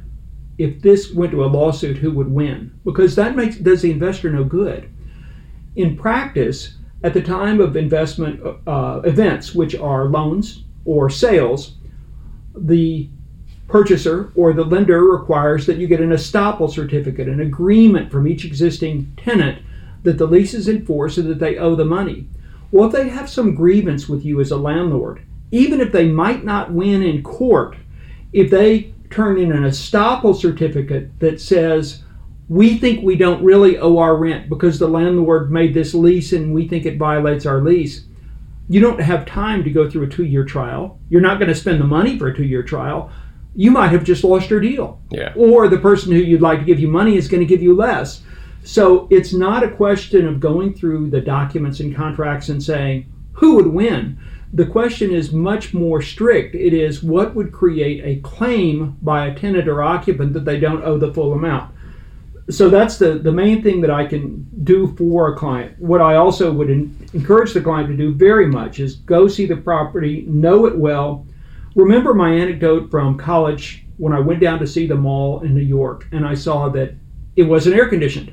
if 0.59 0.81
this 0.83 1.13
went 1.13 1.33
to 1.33 1.45
a 1.45 1.47
lawsuit, 1.47 1.99
who 1.99 2.13
would 2.13 2.31
win? 2.31 2.73
Because 2.85 3.17
that 3.17 3.37
makes 3.37 3.57
does 3.57 3.83
the 3.83 3.91
investor 3.91 4.31
no 4.31 4.45
good. 4.45 4.89
In 5.77 5.97
practice, 5.97 6.77
at 7.03 7.13
the 7.13 7.23
time 7.23 7.61
of 7.61 7.77
investment 7.77 8.41
uh, 8.67 9.03
events, 9.05 9.55
which 9.55 9.75
are 9.75 10.07
loans 10.07 10.65
or 10.85 11.11
sales, 11.11 11.75
the 12.57 13.09
purchaser 13.67 14.33
or 14.37 14.53
the 14.53 14.65
lender 14.65 15.03
requires 15.05 15.67
that 15.67 15.79
you 15.79 15.87
get 15.87 16.01
an 16.01 16.11
estoppel 16.11 16.71
certificate, 16.71 17.29
an 17.29 17.41
agreement 17.41 18.11
from 18.11 18.29
each 18.29 18.45
existing 18.45 19.13
tenant 19.17 19.63
that 20.03 20.19
the 20.19 20.27
lease 20.27 20.55
is 20.55 20.69
enforced 20.69 21.19
and 21.19 21.29
that 21.29 21.39
they 21.41 21.57
owe 21.57 21.75
the 21.75 21.85
money. 21.85 22.29
Well, 22.71 22.87
if 22.87 22.93
they 22.93 23.09
have 23.09 23.29
some 23.29 23.55
grievance 23.55 24.09
with 24.09 24.25
you 24.25 24.41
as 24.41 24.51
a 24.51 24.57
landlord, 24.57 25.23
even 25.51 25.81
if 25.81 25.93
they 25.93 26.09
might 26.09 26.45
not 26.45 26.73
win 26.73 27.03
in 27.03 27.23
court, 27.23 27.77
if 28.33 28.51
they 28.51 28.94
turn 29.11 29.39
in 29.39 29.53
an 29.53 29.65
estoppel 29.65 30.37
certificate 30.37 31.19
that 31.21 31.41
says, 31.41 32.03
we 32.49 32.79
think 32.79 33.03
we 33.03 33.17
don't 33.17 33.43
really 33.43 33.79
owe 33.79 33.99
our 33.99 34.17
rent 34.17 34.49
because 34.49 34.79
the 34.79 34.89
landlord 34.89 35.51
made 35.51 35.73
this 35.73 35.95
lease 35.95 36.33
and 36.33 36.55
we 36.55 36.69
think 36.69 36.85
it 36.85 36.99
violates 36.99 37.47
our 37.47 37.63
lease. 37.63 38.07
You 38.69 38.81
don't 38.81 39.01
have 39.01 39.27
time 39.27 39.63
to 39.65 39.71
go 39.71 39.89
through 39.89 40.05
a 40.05 40.09
two 40.09 40.25
year 40.25 40.45
trial. 40.45 40.99
You're 41.09 41.21
not 41.21 41.39
going 41.39 41.49
to 41.49 41.55
spend 41.55 41.81
the 41.81 41.87
money 41.87 42.19
for 42.19 42.29
a 42.29 42.37
two 42.37 42.45
year 42.45 42.63
trial. 42.63 43.11
You 43.55 43.71
might 43.71 43.93
have 43.93 44.05
just 44.05 44.25
lost 44.25 44.51
your 44.51 44.61
deal. 44.61 45.01
Yeah. 45.11 45.33
Or 45.37 45.69
the 45.69 45.79
person 45.79 46.13
who 46.13 46.19
you'd 46.19 46.43
like 46.43 46.59
to 46.59 46.65
give 46.65 46.81
you 46.81 46.89
money 46.89 47.17
is 47.17 47.29
going 47.29 47.41
to 47.41 47.47
give 47.47 47.63
you 47.63 47.75
less. 47.75 48.23
So 48.65 49.07
it's 49.11 49.33
not 49.33 49.63
a 49.63 49.71
question 49.71 50.27
of 50.27 50.41
going 50.41 50.75
through 50.75 51.11
the 51.11 51.21
documents 51.21 51.81
and 51.81 51.95
contracts 51.95 52.49
and 52.49 52.63
saying 52.63 53.07
who 53.33 53.57
would 53.57 53.67
win 53.67 54.19
the 54.55 54.65
question 54.65 55.11
is 55.13 55.33
much 55.33 55.75
more 55.75 56.01
strict. 56.01 56.55
It 56.55 56.73
is 56.73 57.03
what 57.03 57.35
would 57.35 57.51
create 57.51 58.05
a 58.05 58.21
claim 58.21 58.97
by 59.03 59.27
a 59.27 59.35
tenant 59.35 59.67
or 59.67 59.83
occupant 59.83 60.33
that 60.33 60.45
they 60.45 60.61
don't 60.61 60.85
owe 60.85 60.97
the 60.97 61.13
full 61.13 61.33
amount. 61.33 61.75
So 62.51 62.69
that's 62.69 62.97
the, 62.97 63.15
the 63.15 63.33
main 63.33 63.65
thing 63.65 63.81
that 63.81 63.91
I 63.91 64.07
can 64.07 64.47
do 64.63 64.95
for 64.97 65.33
a 65.33 65.37
client. 65.37 65.77
What 65.81 66.01
I 66.01 66.15
also 66.15 66.53
would 66.53 66.71
in, 66.71 66.97
encourage 67.15 67.53
the 67.53 67.63
client 67.63 67.89
to 67.89 67.97
do 67.97 68.15
very 68.15 68.47
much 68.47 68.79
is 68.79 68.97
go 68.97 69.27
see 69.27 69.45
the 69.45 69.57
property, 69.57 70.25
know 70.29 70.67
it 70.67 70.77
well. 70.77 71.27
Remember 71.75 72.15
my 72.15 72.33
anecdote 72.33 72.93
from 72.93 73.19
college 73.19 73.85
when 73.97 74.13
I 74.13 74.21
went 74.21 74.41
down 74.41 74.61
to 74.61 74.69
see 74.69 74.87
the 74.87 74.95
mall 74.95 75.41
in 75.41 75.53
New 75.53 75.63
York 75.63 76.07
and 76.13 76.25
I 76.25 76.35
saw 76.35 76.69
that 76.69 76.95
it 77.35 77.43
wasn't 77.43 77.75
air 77.75 77.89
conditioned. 77.89 78.33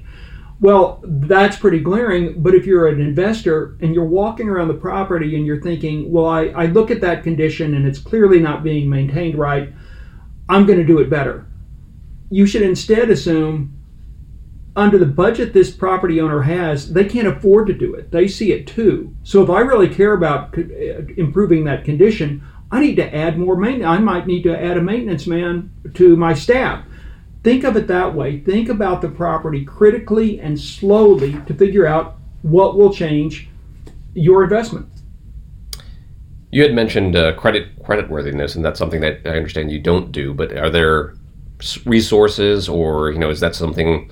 Well, 0.61 1.01
that's 1.03 1.57
pretty 1.57 1.79
glaring. 1.79 2.41
But 2.41 2.53
if 2.53 2.65
you're 2.67 2.87
an 2.87 3.01
investor 3.01 3.77
and 3.81 3.95
you're 3.95 4.05
walking 4.05 4.47
around 4.47 4.67
the 4.67 4.75
property 4.75 5.35
and 5.35 5.45
you're 5.45 5.61
thinking, 5.61 6.11
well, 6.11 6.27
I, 6.27 6.45
I 6.49 6.65
look 6.67 6.91
at 6.91 7.01
that 7.01 7.23
condition 7.23 7.73
and 7.73 7.87
it's 7.87 7.99
clearly 7.99 8.39
not 8.39 8.63
being 8.63 8.87
maintained 8.87 9.37
right, 9.37 9.73
I'm 10.47 10.67
going 10.67 10.77
to 10.77 10.85
do 10.85 10.99
it 10.99 11.09
better. 11.09 11.47
You 12.29 12.45
should 12.45 12.61
instead 12.61 13.09
assume 13.09 13.75
under 14.75 14.99
the 14.99 15.05
budget 15.05 15.51
this 15.51 15.71
property 15.71 16.21
owner 16.21 16.43
has, 16.43 16.93
they 16.93 17.05
can't 17.05 17.27
afford 17.27 17.67
to 17.67 17.73
do 17.73 17.95
it. 17.95 18.11
They 18.11 18.27
see 18.27 18.53
it 18.53 18.67
too. 18.67 19.15
So 19.23 19.43
if 19.43 19.49
I 19.49 19.61
really 19.61 19.89
care 19.89 20.13
about 20.13 20.57
uh, 20.57 20.61
improving 21.17 21.65
that 21.65 21.83
condition, 21.83 22.43
I 22.71 22.79
need 22.79 22.95
to 22.95 23.15
add 23.15 23.37
more 23.37 23.57
maintenance. 23.57 23.89
I 23.89 23.97
might 23.97 24.27
need 24.27 24.43
to 24.43 24.57
add 24.57 24.77
a 24.77 24.81
maintenance 24.81 25.25
man 25.27 25.73
to 25.95 26.15
my 26.15 26.33
staff. 26.35 26.85
Think 27.43 27.63
of 27.63 27.75
it 27.75 27.88
that 27.88 28.13
way. 28.13 28.39
Think 28.39 28.69
about 28.69 29.01
the 29.01 29.10
property 29.10 29.65
critically 29.65 30.39
and 30.39 30.60
slowly 30.60 31.33
to 31.48 31.53
figure 31.53 31.88
out 31.88 32.17
what 32.43 32.77
will 32.77 32.93
change 32.93 33.50
your 34.13 34.43
investment. 34.43 34.88
You 36.51 36.62
had 36.63 36.74
mentioned 36.74 37.15
uh, 37.15 37.33
credit 37.33 37.81
credit 37.83 38.10
worthiness, 38.10 38.55
and 38.55 38.63
that's 38.63 38.77
something 38.77 39.01
that 39.01 39.21
I 39.25 39.29
understand 39.29 39.71
you 39.71 39.79
don't 39.79 40.12
do. 40.12 40.33
But 40.33 40.55
are 40.55 40.69
there 40.69 41.15
resources, 41.86 42.67
or 42.67 43.12
you 43.12 43.19
know, 43.19 43.29
is 43.29 43.39
that 43.39 43.55
something 43.55 44.12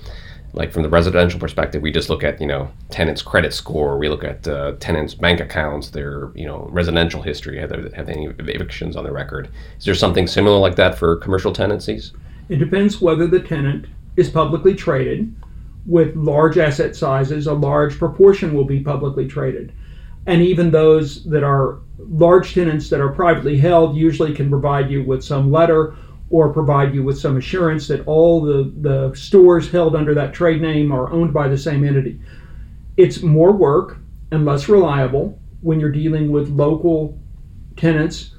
like 0.52 0.72
from 0.72 0.82
the 0.82 0.88
residential 0.88 1.38
perspective? 1.38 1.82
We 1.82 1.92
just 1.92 2.08
look 2.08 2.24
at 2.24 2.40
you 2.40 2.46
know 2.46 2.70
tenants' 2.88 3.22
credit 3.22 3.52
score. 3.52 3.98
We 3.98 4.08
look 4.08 4.24
at 4.24 4.48
uh, 4.48 4.72
tenants' 4.80 5.14
bank 5.14 5.38
accounts, 5.40 5.90
their 5.90 6.32
you 6.34 6.46
know 6.46 6.66
residential 6.72 7.20
history. 7.22 7.58
Have 7.58 7.70
they, 7.70 7.94
have 7.94 8.08
any 8.08 8.26
evictions 8.38 8.96
on 8.96 9.04
their 9.04 9.12
record? 9.12 9.50
Is 9.78 9.84
there 9.84 9.94
something 9.94 10.26
similar 10.26 10.58
like 10.58 10.76
that 10.76 10.98
for 10.98 11.16
commercial 11.16 11.52
tenancies? 11.52 12.12
It 12.50 12.58
depends 12.58 13.00
whether 13.00 13.28
the 13.28 13.40
tenant 13.40 13.86
is 14.16 14.28
publicly 14.28 14.74
traded. 14.74 15.32
With 15.86 16.16
large 16.16 16.58
asset 16.58 16.96
sizes, 16.96 17.46
a 17.46 17.54
large 17.54 17.96
proportion 17.96 18.52
will 18.52 18.64
be 18.64 18.80
publicly 18.80 19.28
traded. 19.28 19.72
And 20.26 20.42
even 20.42 20.70
those 20.70 21.24
that 21.26 21.44
are 21.44 21.78
large 21.96 22.52
tenants 22.52 22.90
that 22.90 23.00
are 23.00 23.12
privately 23.12 23.56
held 23.56 23.96
usually 23.96 24.34
can 24.34 24.50
provide 24.50 24.90
you 24.90 25.04
with 25.04 25.24
some 25.24 25.52
letter 25.52 25.94
or 26.28 26.52
provide 26.52 26.92
you 26.92 27.04
with 27.04 27.18
some 27.18 27.36
assurance 27.36 27.86
that 27.86 28.06
all 28.06 28.42
the, 28.42 28.72
the 28.80 29.14
stores 29.14 29.70
held 29.70 29.94
under 29.94 30.12
that 30.14 30.34
trade 30.34 30.60
name 30.60 30.90
are 30.90 31.10
owned 31.12 31.32
by 31.32 31.46
the 31.46 31.56
same 31.56 31.84
entity. 31.84 32.20
It's 32.96 33.22
more 33.22 33.52
work 33.52 33.98
and 34.32 34.44
less 34.44 34.68
reliable 34.68 35.38
when 35.60 35.78
you're 35.78 35.90
dealing 35.90 36.32
with 36.32 36.48
local 36.48 37.16
tenants, 37.76 38.34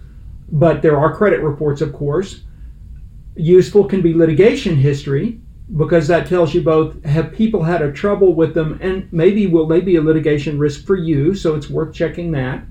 but 0.51 0.81
there 0.81 0.99
are 0.99 1.15
credit 1.15 1.41
reports, 1.41 1.79
of 1.79 1.93
course. 1.93 2.43
Useful 3.35 3.85
can 3.85 4.01
be 4.01 4.13
litigation 4.13 4.75
history 4.75 5.39
because 5.77 6.07
that 6.07 6.27
tells 6.27 6.53
you 6.53 6.61
both 6.61 7.03
have 7.05 7.31
people 7.31 7.63
had 7.63 7.81
a 7.81 7.91
trouble 7.91 8.33
with 8.33 8.53
them 8.53 8.77
and 8.81 9.11
maybe 9.13 9.47
will 9.47 9.67
they 9.67 9.79
be 9.79 9.95
a 9.95 10.01
litigation 10.01 10.59
risk 10.59 10.85
for 10.85 10.95
you, 10.95 11.33
so 11.33 11.55
it's 11.55 11.69
worth 11.69 11.93
checking 11.93 12.31
that. 12.31 12.63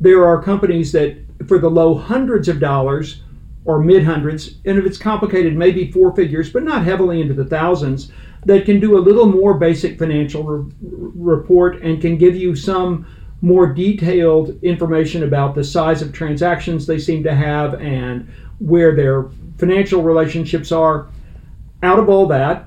There 0.00 0.26
are 0.26 0.42
companies 0.42 0.92
that 0.92 1.18
for 1.46 1.58
the 1.58 1.70
low 1.70 1.94
hundreds 1.94 2.48
of 2.48 2.60
dollars 2.60 3.22
or 3.66 3.78
mid 3.78 4.04
hundreds, 4.04 4.56
and 4.64 4.78
if 4.78 4.84
it's 4.84 4.98
complicated, 4.98 5.56
maybe 5.56 5.90
four 5.90 6.14
figures, 6.14 6.50
but 6.50 6.62
not 6.62 6.84
heavily 6.84 7.20
into 7.20 7.34
the 7.34 7.44
thousands, 7.44 8.10
that 8.44 8.66
can 8.66 8.80
do 8.80 8.98
a 8.98 9.00
little 9.00 9.26
more 9.26 9.54
basic 9.54 9.98
financial 9.98 10.42
re- 10.42 10.72
report 10.82 11.80
and 11.82 12.00
can 12.00 12.18
give 12.18 12.36
you 12.36 12.54
some 12.54 13.06
more 13.40 13.66
detailed 13.66 14.58
information 14.62 15.22
about 15.22 15.54
the 15.54 15.64
size 15.64 16.02
of 16.02 16.12
transactions 16.12 16.86
they 16.86 16.98
seem 16.98 17.22
to 17.22 17.34
have 17.34 17.74
and 17.80 18.28
where 18.58 18.94
their 18.94 19.26
financial 19.58 20.02
relationships 20.02 20.72
are. 20.72 21.08
Out 21.82 21.98
of 21.98 22.08
all 22.08 22.26
that, 22.28 22.66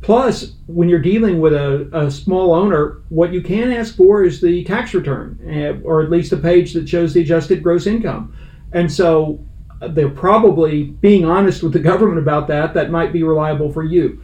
plus 0.00 0.54
when 0.66 0.88
you're 0.88 0.98
dealing 0.98 1.40
with 1.40 1.52
a, 1.52 1.88
a 1.92 2.10
small 2.10 2.52
owner, 2.52 3.02
what 3.08 3.32
you 3.32 3.40
can 3.40 3.70
ask 3.70 3.96
for 3.96 4.24
is 4.24 4.40
the 4.40 4.64
tax 4.64 4.94
return, 4.94 5.38
eh, 5.46 5.74
or 5.84 6.02
at 6.02 6.10
least 6.10 6.32
a 6.32 6.36
page 6.36 6.72
that 6.72 6.88
shows 6.88 7.14
the 7.14 7.20
adjusted 7.20 7.62
gross 7.62 7.86
income. 7.86 8.34
And 8.72 8.90
so 8.90 9.44
uh, 9.80 9.88
they're 9.88 10.08
probably 10.08 10.84
being 10.84 11.24
honest 11.24 11.62
with 11.62 11.72
the 11.72 11.78
government 11.78 12.18
about 12.18 12.48
that. 12.48 12.74
That 12.74 12.90
might 12.90 13.12
be 13.12 13.22
reliable 13.22 13.72
for 13.72 13.84
you. 13.84 14.20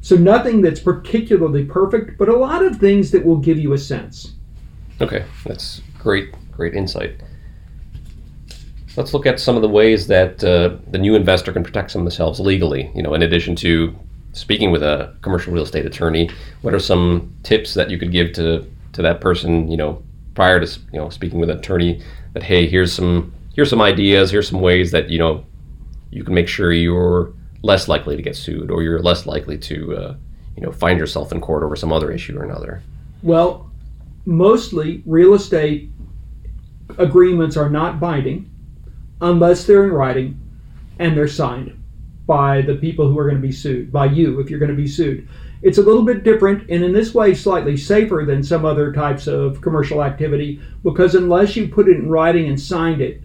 So 0.00 0.16
nothing 0.16 0.60
that's 0.60 0.80
particularly 0.80 1.64
perfect, 1.64 2.18
but 2.18 2.28
a 2.28 2.36
lot 2.36 2.64
of 2.64 2.76
things 2.76 3.10
that 3.10 3.24
will 3.24 3.38
give 3.38 3.58
you 3.58 3.72
a 3.72 3.78
sense. 3.78 4.34
Okay, 5.00 5.24
that's 5.44 5.82
great, 5.98 6.34
great 6.52 6.74
insight. 6.74 7.20
Let's 8.98 9.14
look 9.14 9.26
at 9.26 9.38
some 9.38 9.54
of 9.54 9.62
the 9.62 9.68
ways 9.68 10.08
that 10.08 10.42
uh, 10.42 10.76
the 10.90 10.98
new 10.98 11.14
investor 11.14 11.52
can 11.52 11.62
protect 11.62 11.92
themselves 11.92 12.40
legally. 12.40 12.90
You 12.96 13.02
know, 13.04 13.14
in 13.14 13.22
addition 13.22 13.54
to 13.56 13.96
speaking 14.32 14.72
with 14.72 14.82
a 14.82 15.14
commercial 15.22 15.52
real 15.52 15.62
estate 15.62 15.86
attorney, 15.86 16.28
what 16.62 16.74
are 16.74 16.80
some 16.80 17.32
tips 17.44 17.74
that 17.74 17.90
you 17.90 17.98
could 17.98 18.10
give 18.10 18.32
to 18.32 18.68
to 18.94 19.02
that 19.02 19.20
person? 19.20 19.70
You 19.70 19.76
know, 19.76 20.02
prior 20.34 20.58
to 20.58 20.80
you 20.92 20.98
know 20.98 21.10
speaking 21.10 21.38
with 21.38 21.48
an 21.48 21.58
attorney, 21.58 22.02
that 22.32 22.42
hey, 22.42 22.66
here's 22.66 22.92
some 22.92 23.32
here's 23.54 23.70
some 23.70 23.80
ideas, 23.80 24.32
here's 24.32 24.48
some 24.48 24.60
ways 24.60 24.90
that 24.90 25.10
you 25.10 25.18
know 25.20 25.46
you 26.10 26.24
can 26.24 26.34
make 26.34 26.48
sure 26.48 26.72
you're 26.72 27.32
less 27.62 27.86
likely 27.86 28.16
to 28.16 28.22
get 28.22 28.34
sued, 28.34 28.68
or 28.68 28.82
you're 28.82 28.98
less 28.98 29.26
likely 29.26 29.56
to 29.58 29.96
uh, 29.96 30.16
you 30.56 30.62
know 30.64 30.72
find 30.72 30.98
yourself 30.98 31.30
in 31.30 31.40
court 31.40 31.62
over 31.62 31.76
some 31.76 31.92
other 31.92 32.10
issue 32.10 32.36
or 32.36 32.42
another. 32.42 32.82
Well, 33.22 33.70
mostly 34.26 35.04
real 35.06 35.34
estate 35.34 35.88
agreements 36.98 37.56
are 37.56 37.70
not 37.70 38.00
binding 38.00 38.50
unless 39.20 39.64
they're 39.64 39.84
in 39.84 39.92
writing 39.92 40.38
and 40.98 41.16
they're 41.16 41.28
signed. 41.28 41.74
by 42.26 42.60
the 42.60 42.74
people 42.74 43.08
who 43.08 43.18
are 43.18 43.24
going 43.24 43.40
to 43.40 43.48
be 43.48 43.52
sued, 43.52 43.90
by 43.90 44.04
you 44.04 44.38
if 44.38 44.50
you're 44.50 44.58
going 44.58 44.70
to 44.70 44.76
be 44.76 44.86
sued. 44.86 45.26
It's 45.62 45.78
a 45.78 45.82
little 45.82 46.02
bit 46.04 46.24
different 46.24 46.68
and 46.70 46.84
in 46.84 46.92
this 46.92 47.14
way 47.14 47.34
slightly 47.34 47.76
safer 47.76 48.24
than 48.26 48.42
some 48.42 48.66
other 48.66 48.92
types 48.92 49.26
of 49.26 49.62
commercial 49.62 50.04
activity 50.04 50.60
because 50.84 51.14
unless 51.14 51.56
you 51.56 51.68
put 51.68 51.88
it 51.88 51.96
in 51.96 52.10
writing 52.10 52.48
and 52.48 52.60
signed 52.60 53.00
it, 53.00 53.22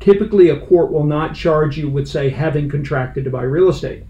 typically 0.00 0.48
a 0.48 0.60
court 0.66 0.90
will 0.90 1.04
not 1.04 1.34
charge 1.34 1.78
you 1.78 1.88
with, 1.88 2.08
say, 2.08 2.28
having 2.28 2.68
contracted 2.68 3.22
to 3.24 3.30
buy 3.30 3.42
real 3.42 3.68
estate. 3.68 4.02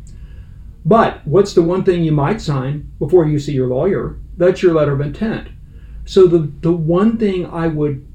But 0.87 1.21
what's 1.27 1.53
the 1.53 1.63
one 1.63 1.85
thing 1.85 2.03
you 2.03 2.13
might 2.13 2.41
sign 2.41 2.91
before 2.99 3.27
you 3.27 3.39
see 3.39 3.53
your 3.53 3.69
lawyer? 3.69 4.17
That's 4.39 4.63
your 4.63 4.73
letter 4.73 4.93
of 4.93 5.03
intent. 5.03 5.49
So 6.07 6.27
the, 6.27 6.51
the 6.61 6.73
one 6.73 7.19
thing 7.19 7.45
I 7.45 7.67
would 7.67 8.07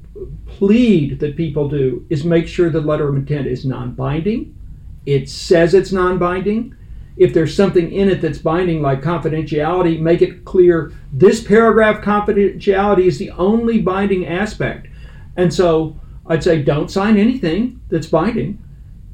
plead 0.46 1.20
that 1.20 1.36
people 1.36 1.68
do 1.68 2.06
is 2.10 2.24
make 2.24 2.48
sure 2.48 2.70
the 2.70 2.80
letter 2.80 3.08
of 3.08 3.16
intent 3.16 3.46
is 3.46 3.64
non 3.64 3.92
binding. 3.92 4.56
It 5.04 5.28
says 5.28 5.74
it's 5.74 5.92
non 5.92 6.18
binding. 6.18 6.74
If 7.16 7.32
there's 7.32 7.56
something 7.56 7.90
in 7.92 8.08
it 8.08 8.20
that's 8.20 8.38
binding, 8.38 8.82
like 8.82 9.00
confidentiality, 9.00 9.98
make 9.98 10.20
it 10.20 10.44
clear 10.44 10.92
this 11.12 11.42
paragraph 11.42 12.04
confidentiality 12.04 13.06
is 13.06 13.18
the 13.18 13.30
only 13.30 13.80
binding 13.80 14.26
aspect. 14.26 14.88
And 15.36 15.52
so 15.52 15.98
I'd 16.26 16.42
say 16.42 16.62
don't 16.62 16.90
sign 16.90 17.16
anything 17.16 17.80
that's 17.88 18.06
binding. 18.06 18.62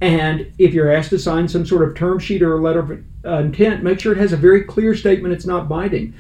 And 0.00 0.52
if 0.59 0.75
you're 0.75 0.90
asked 0.90 1.11
to 1.11 1.18
sign 1.18 1.47
some 1.47 1.64
sort 1.64 1.88
of 1.88 1.94
term 1.94 2.18
sheet 2.18 2.42
or 2.42 2.59
a 2.59 2.61
letter 2.61 2.80
of 2.80 3.44
intent, 3.44 3.85
make 3.85 4.00
sure 4.00 4.12
it 4.12 4.18
has 4.18 4.32
a 4.32 4.37
very 4.37 4.64
clear 4.64 4.97
statement 4.97 5.32
it's 5.32 5.47
not 5.47 5.68
binding. 5.68 6.12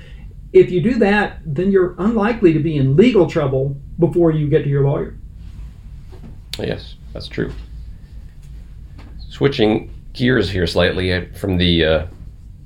If 0.52 0.70
you 0.70 0.82
do 0.82 0.94
that, 0.98 1.40
then 1.46 1.70
you're 1.70 1.94
unlikely 1.98 2.52
to 2.52 2.58
be 2.58 2.76
in 2.76 2.96
legal 2.96 3.28
trouble 3.28 3.76
before 3.98 4.30
you 4.30 4.48
get 4.48 4.64
to 4.64 4.68
your 4.68 4.84
lawyer. 4.84 5.16
Yes, 6.58 6.96
that's 7.12 7.28
true. 7.28 7.52
Switching 9.30 9.92
gears 10.12 10.50
here 10.50 10.66
slightly 10.66 11.12
uh, 11.12 11.24
from 11.34 11.56
the 11.56 11.84
uh, 11.84 12.06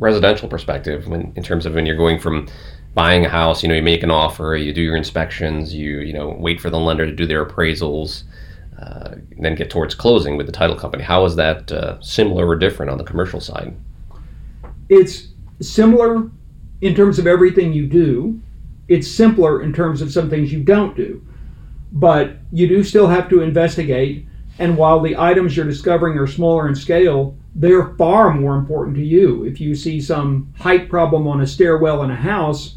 residential 0.01 0.49
perspective, 0.49 1.07
when, 1.07 1.33
in 1.37 1.43
terms 1.43 1.65
of 1.65 1.75
when 1.75 1.87
you're 1.87 1.97
going 1.97 2.19
from 2.19 2.49
buying 2.95 3.25
a 3.25 3.29
house, 3.29 3.63
you 3.63 3.69
know, 3.69 3.75
you 3.75 3.83
make 3.83 4.03
an 4.03 4.11
offer, 4.11 4.57
you 4.57 4.73
do 4.73 4.83
your 4.83 4.97
inspections, 4.97 5.73
you 5.73 6.01
you 6.01 6.13
know, 6.13 6.37
wait 6.41 6.61
for 6.61 6.71
the 6.71 6.79
lender 6.79 7.07
to 7.07 7.13
do 7.13 7.27
their 7.27 7.45
appraisals, 7.47 8.25
uh, 8.81 9.15
then 9.39 9.55
get 9.55 9.71
towards 9.71 9.95
closing 9.95 10.37
with 10.37 10.47
the 10.47 10.53
title 10.53 10.77
company. 10.77 11.05
How 11.05 11.25
is 11.25 11.37
that 11.37 11.71
uh, 11.71 12.01
similar 12.01 12.49
or 12.49 12.57
different 12.57 12.91
on 12.91 12.99
the 12.99 13.05
commercial 13.05 13.41
side? 13.41 13.77
It's 14.89 15.29
similar 15.61 16.31
in 16.81 16.95
terms 16.95 17.19
of 17.19 17.27
everything 17.27 17.73
you 17.73 17.87
do. 17.87 18.41
It's 18.89 19.11
simpler 19.11 19.63
in 19.63 19.73
terms 19.73 20.01
of 20.01 20.13
some 20.13 20.31
things 20.31 20.53
you 20.53 20.63
don't 20.63 20.97
do. 20.97 21.25
But 21.93 22.37
you 22.53 22.69
do 22.69 22.85
still 22.85 23.09
have 23.09 23.29
to 23.31 23.43
investigate. 23.43 24.27
And 24.59 24.77
while 24.77 25.01
the 25.01 25.17
items 25.17 25.57
you're 25.57 25.67
discovering 25.67 26.19
are 26.19 26.27
smaller 26.27 26.69
in 26.69 26.75
scale, 26.75 27.37
they're 27.55 27.95
far 27.95 28.33
more 28.33 28.57
important 28.57 28.97
to 28.97 29.05
you. 29.05 29.45
If 29.45 29.61
you 29.61 29.75
see 29.75 30.01
some 30.01 30.53
height 30.59 30.89
problem 30.89 31.27
on 31.27 31.41
a 31.41 31.47
stairwell 31.47 32.03
in 32.03 32.11
a 32.11 32.17
house, 32.17 32.77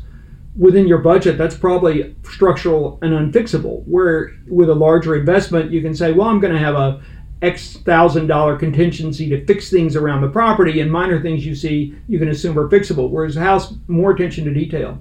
within 0.56 0.88
your 0.88 0.98
budget, 0.98 1.38
that's 1.38 1.56
probably 1.56 2.16
structural 2.24 3.00
and 3.02 3.14
unfixable. 3.14 3.84
Where 3.86 4.36
with 4.48 4.70
a 4.70 4.76
larger 4.76 5.16
investment, 5.16 5.72
you 5.72 5.82
can 5.82 5.96
say, 5.96 6.12
well, 6.12 6.28
I'm 6.28 6.40
going 6.40 6.54
to 6.54 6.60
have 6.60 6.76
a 6.76 7.02
X 7.42 7.78
thousand 7.78 8.28
dollar 8.28 8.58
contingency 8.58 9.30
to 9.30 9.46
fix 9.46 9.70
things 9.70 9.96
around 9.96 10.22
the 10.22 10.30
property, 10.30 10.82
and 10.82 10.92
minor 10.92 11.22
things 11.22 11.46
you 11.46 11.56
see 11.56 11.96
you 12.08 12.20
can 12.20 12.28
assume 12.30 12.60
are 12.60 12.68
fixable. 12.68 13.10
Whereas 13.10 13.38
a 13.38 13.42
house, 13.42 13.74
more 13.88 14.12
attention 14.12 14.44
to 14.46 14.54
detail. 14.54 15.00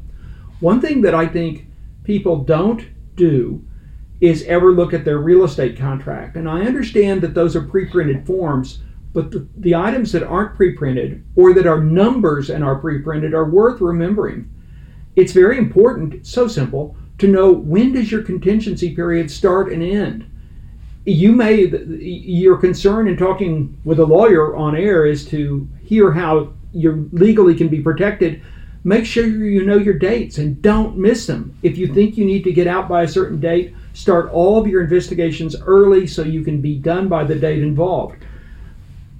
One 0.60 0.80
thing 0.80 1.00
that 1.02 1.14
I 1.14 1.26
think 1.26 1.66
people 2.04 2.38
don't 2.38 2.84
do 3.16 3.64
is 4.20 4.44
ever 4.44 4.72
look 4.72 4.92
at 4.92 5.04
their 5.04 5.18
real 5.18 5.44
estate 5.44 5.76
contract. 5.76 6.36
And 6.36 6.48
I 6.48 6.62
understand 6.62 7.22
that 7.22 7.34
those 7.34 7.56
are 7.56 7.62
pre 7.62 7.86
printed 7.86 8.26
forms, 8.26 8.82
but 9.12 9.30
the, 9.30 9.46
the 9.56 9.74
items 9.74 10.12
that 10.12 10.22
aren't 10.22 10.54
pre 10.54 10.72
printed 10.72 11.24
or 11.34 11.52
that 11.54 11.66
are 11.66 11.82
numbers 11.82 12.50
and 12.50 12.62
are 12.62 12.76
pre 12.76 13.00
printed 13.00 13.34
are 13.34 13.50
worth 13.50 13.80
remembering. 13.80 14.48
It's 15.16 15.32
very 15.32 15.58
important, 15.58 16.24
so 16.24 16.46
simple, 16.46 16.96
to 17.18 17.26
know 17.26 17.50
when 17.50 17.92
does 17.92 18.12
your 18.12 18.22
contingency 18.22 18.94
period 18.94 19.28
start 19.28 19.72
and 19.72 19.82
end 19.82 20.30
you 21.08 21.32
may 21.32 21.64
your 22.00 22.58
concern 22.58 23.08
in 23.08 23.16
talking 23.16 23.78
with 23.84 23.98
a 23.98 24.04
lawyer 24.04 24.54
on 24.54 24.76
air 24.76 25.06
is 25.06 25.24
to 25.28 25.68
hear 25.82 26.12
how 26.12 26.52
you 26.72 27.08
legally 27.12 27.54
can 27.54 27.68
be 27.68 27.80
protected. 27.80 28.42
Make 28.84 29.06
sure 29.06 29.26
you 29.26 29.64
know 29.64 29.78
your 29.78 29.94
dates 29.94 30.38
and 30.38 30.60
don't 30.62 30.96
miss 30.96 31.26
them. 31.26 31.56
If 31.62 31.78
you 31.78 31.92
think 31.92 32.16
you 32.16 32.24
need 32.24 32.44
to 32.44 32.52
get 32.52 32.66
out 32.66 32.88
by 32.88 33.02
a 33.02 33.08
certain 33.08 33.40
date 33.40 33.74
start 33.98 34.30
all 34.30 34.60
of 34.60 34.66
your 34.68 34.82
investigations 34.82 35.56
early 35.62 36.06
so 36.06 36.22
you 36.22 36.44
can 36.44 36.60
be 36.60 36.76
done 36.76 37.08
by 37.08 37.24
the 37.24 37.34
date 37.34 37.62
involved. 37.62 38.16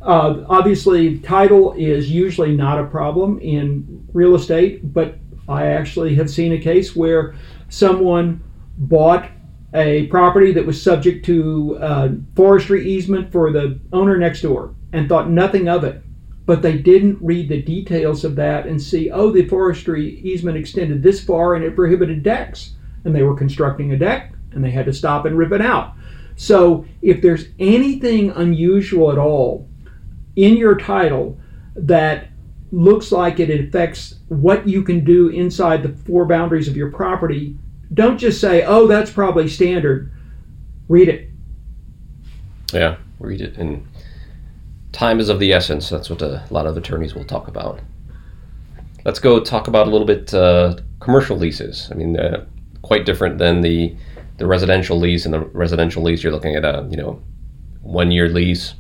Uh, 0.00 0.44
obviously 0.48 1.18
title 1.18 1.72
is 1.72 2.08
usually 2.08 2.54
not 2.54 2.78
a 2.78 2.84
problem 2.84 3.40
in 3.40 4.06
real 4.12 4.36
estate 4.36 4.92
but 4.94 5.18
i 5.48 5.66
actually 5.66 6.14
have 6.14 6.30
seen 6.30 6.52
a 6.52 6.58
case 6.58 6.94
where 6.94 7.34
someone 7.68 8.40
bought 8.78 9.28
a 9.74 10.06
property 10.06 10.52
that 10.52 10.66
was 10.66 10.82
subject 10.82 11.24
to 11.26 11.76
uh, 11.80 12.08
forestry 12.34 12.88
easement 12.88 13.30
for 13.30 13.52
the 13.52 13.78
owner 13.92 14.16
next 14.16 14.42
door 14.42 14.74
and 14.92 15.08
thought 15.08 15.30
nothing 15.30 15.68
of 15.68 15.84
it. 15.84 16.02
But 16.46 16.62
they 16.62 16.78
didn't 16.78 17.18
read 17.20 17.50
the 17.50 17.60
details 17.60 18.24
of 18.24 18.34
that 18.36 18.66
and 18.66 18.80
see, 18.80 19.10
oh, 19.10 19.30
the 19.30 19.46
forestry 19.46 20.20
easement 20.20 20.56
extended 20.56 21.02
this 21.02 21.22
far 21.22 21.54
and 21.54 21.64
it 21.64 21.76
prohibited 21.76 22.22
decks. 22.22 22.74
And 23.04 23.14
they 23.14 23.22
were 23.22 23.36
constructing 23.36 23.92
a 23.92 23.98
deck 23.98 24.32
and 24.52 24.64
they 24.64 24.70
had 24.70 24.86
to 24.86 24.92
stop 24.92 25.26
and 25.26 25.36
rip 25.36 25.52
it 25.52 25.60
out. 25.60 25.92
So 26.36 26.86
if 27.02 27.20
there's 27.20 27.48
anything 27.58 28.30
unusual 28.30 29.12
at 29.12 29.18
all 29.18 29.68
in 30.36 30.56
your 30.56 30.76
title 30.76 31.38
that 31.74 32.28
looks 32.70 33.12
like 33.12 33.40
it 33.40 33.50
affects 33.50 34.14
what 34.28 34.68
you 34.68 34.82
can 34.82 35.04
do 35.04 35.28
inside 35.28 35.82
the 35.82 35.88
four 36.04 36.26
boundaries 36.26 36.68
of 36.68 36.76
your 36.76 36.90
property, 36.90 37.58
don't 37.92 38.18
just 38.18 38.40
say, 38.40 38.64
"Oh, 38.64 38.86
that's 38.86 39.10
probably 39.10 39.48
standard." 39.48 40.12
Read 40.88 41.08
it. 41.08 41.30
Yeah, 42.72 42.96
read 43.18 43.40
it. 43.40 43.56
And 43.56 43.86
time 44.92 45.20
is 45.20 45.28
of 45.28 45.38
the 45.38 45.52
essence. 45.52 45.88
That's 45.88 46.10
what 46.10 46.22
a 46.22 46.44
lot 46.50 46.66
of 46.66 46.76
attorneys 46.76 47.14
will 47.14 47.24
talk 47.24 47.48
about. 47.48 47.80
Let's 49.04 49.18
go 49.18 49.40
talk 49.40 49.68
about 49.68 49.86
a 49.86 49.90
little 49.90 50.06
bit 50.06 50.32
uh, 50.34 50.76
commercial 51.00 51.36
leases. 51.36 51.88
I 51.90 51.94
mean, 51.94 52.18
uh, 52.18 52.44
quite 52.82 53.06
different 53.06 53.38
than 53.38 53.60
the 53.60 53.96
the 54.38 54.46
residential 54.46 54.98
lease. 54.98 55.24
And 55.24 55.34
the 55.34 55.40
residential 55.40 56.02
lease, 56.02 56.22
you're 56.22 56.32
looking 56.32 56.56
at 56.56 56.64
a 56.64 56.86
you 56.90 56.96
know 56.96 57.22
one 57.82 58.10
year 58.10 58.28
lease, 58.28 58.74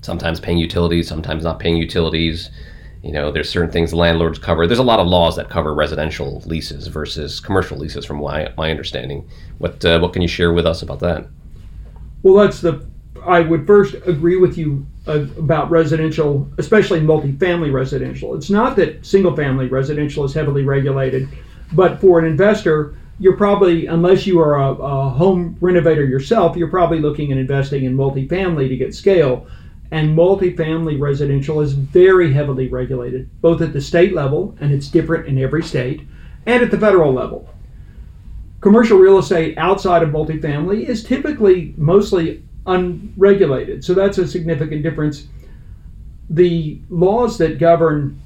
sometimes 0.00 0.40
paying 0.40 0.58
utilities, 0.58 1.08
sometimes 1.08 1.44
not 1.44 1.58
paying 1.58 1.76
utilities. 1.76 2.50
You 3.06 3.12
know, 3.12 3.30
there's 3.30 3.48
certain 3.48 3.70
things 3.70 3.94
landlords 3.94 4.36
cover. 4.36 4.66
There's 4.66 4.80
a 4.80 4.82
lot 4.82 4.98
of 4.98 5.06
laws 5.06 5.36
that 5.36 5.48
cover 5.48 5.72
residential 5.72 6.42
leases 6.44 6.88
versus 6.88 7.38
commercial 7.38 7.78
leases, 7.78 8.04
from 8.04 8.20
my, 8.20 8.52
my 8.56 8.68
understanding. 8.68 9.28
What 9.58 9.84
uh, 9.84 10.00
what 10.00 10.12
can 10.12 10.22
you 10.22 10.28
share 10.28 10.52
with 10.52 10.66
us 10.66 10.82
about 10.82 10.98
that? 11.00 11.28
Well, 12.24 12.34
that's 12.34 12.60
the. 12.60 12.84
I 13.24 13.40
would 13.40 13.64
first 13.64 13.94
agree 14.06 14.36
with 14.36 14.58
you 14.58 14.84
uh, 15.06 15.26
about 15.38 15.70
residential, 15.70 16.50
especially 16.58 17.00
multifamily 17.00 17.72
residential. 17.72 18.34
It's 18.34 18.50
not 18.50 18.74
that 18.76 19.06
single 19.06 19.36
family 19.36 19.68
residential 19.68 20.24
is 20.24 20.34
heavily 20.34 20.64
regulated, 20.64 21.28
but 21.72 22.00
for 22.00 22.18
an 22.18 22.24
investor, 22.24 22.96
you're 23.20 23.36
probably, 23.36 23.86
unless 23.86 24.26
you 24.26 24.40
are 24.40 24.56
a, 24.56 24.72
a 24.72 25.08
home 25.10 25.56
renovator 25.60 26.04
yourself, 26.04 26.56
you're 26.56 26.70
probably 26.70 26.98
looking 27.00 27.30
at 27.30 27.38
investing 27.38 27.84
in 27.84 27.96
multifamily 27.96 28.68
to 28.68 28.76
get 28.76 28.94
scale 28.94 29.46
and 29.90 30.16
multifamily 30.16 30.98
residential 31.00 31.60
is 31.60 31.72
very 31.72 32.32
heavily 32.32 32.68
regulated, 32.68 33.28
both 33.40 33.60
at 33.60 33.72
the 33.72 33.80
state 33.80 34.14
level, 34.14 34.56
and 34.60 34.72
it's 34.72 34.88
different 34.88 35.26
in 35.26 35.38
every 35.38 35.62
state, 35.62 36.02
and 36.46 36.62
at 36.62 36.70
the 36.70 36.78
federal 36.78 37.12
level. 37.12 37.48
Commercial 38.60 38.98
real 38.98 39.18
estate 39.18 39.56
outside 39.58 40.02
of 40.02 40.10
multifamily 40.10 40.88
is 40.88 41.04
typically 41.04 41.74
mostly 41.76 42.42
unregulated, 42.66 43.84
so 43.84 43.94
that's 43.94 44.18
a 44.18 44.26
significant 44.26 44.82
difference. 44.82 45.28
The 46.30 46.80
laws 46.90 47.38
that 47.38 47.58
govern 47.58 48.20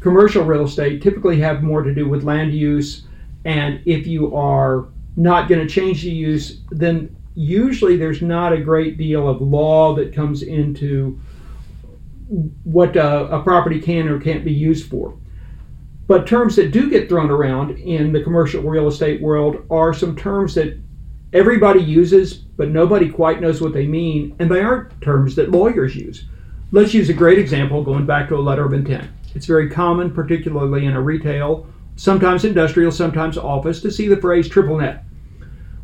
commercial 0.00 0.44
real 0.44 0.64
estate 0.64 1.02
typically 1.02 1.40
have 1.40 1.62
more 1.62 1.82
to 1.82 1.94
do 1.94 2.08
with 2.08 2.24
land 2.24 2.54
use, 2.54 3.04
and 3.44 3.80
if 3.84 4.06
you 4.06 4.34
are 4.34 4.86
not 5.16 5.48
going 5.48 5.60
to 5.60 5.72
change 5.72 6.02
the 6.02 6.10
use, 6.10 6.60
then 6.70 7.14
usually 7.38 7.96
there's 7.96 8.20
not 8.20 8.52
a 8.52 8.60
great 8.60 8.98
deal 8.98 9.28
of 9.28 9.40
law 9.40 9.94
that 9.94 10.12
comes 10.12 10.42
into 10.42 11.18
what 12.64 12.96
uh, 12.96 13.28
a 13.30 13.40
property 13.42 13.80
can 13.80 14.08
or 14.08 14.20
can't 14.20 14.44
be 14.44 14.52
used 14.52 14.90
for. 14.90 15.16
But 16.08 16.26
terms 16.26 16.56
that 16.56 16.72
do 16.72 16.90
get 16.90 17.08
thrown 17.08 17.30
around 17.30 17.78
in 17.78 18.12
the 18.12 18.24
commercial 18.24 18.62
real 18.62 18.88
estate 18.88 19.22
world 19.22 19.64
are 19.70 19.94
some 19.94 20.16
terms 20.16 20.54
that 20.56 20.80
everybody 21.32 21.80
uses, 21.80 22.34
but 22.34 22.70
nobody 22.70 23.08
quite 23.08 23.40
knows 23.40 23.60
what 23.60 23.72
they 23.72 23.86
mean, 23.86 24.34
and 24.40 24.50
they 24.50 24.60
aren't 24.60 25.00
terms 25.00 25.36
that 25.36 25.52
lawyers 25.52 25.94
use. 25.94 26.24
Let's 26.72 26.92
use 26.92 27.08
a 27.08 27.14
great 27.14 27.38
example 27.38 27.84
going 27.84 28.04
back 28.04 28.28
to 28.30 28.36
a 28.36 28.40
letter 28.40 28.64
of 28.64 28.72
intent. 28.72 29.08
It's 29.36 29.46
very 29.46 29.70
common, 29.70 30.12
particularly 30.12 30.86
in 30.86 30.94
a 30.94 31.00
retail, 31.00 31.68
sometimes 31.94 32.44
industrial, 32.44 32.90
sometimes 32.90 33.38
office, 33.38 33.80
to 33.82 33.92
see 33.92 34.08
the 34.08 34.16
phrase 34.16 34.48
triple 34.48 34.78
net. 34.78 35.04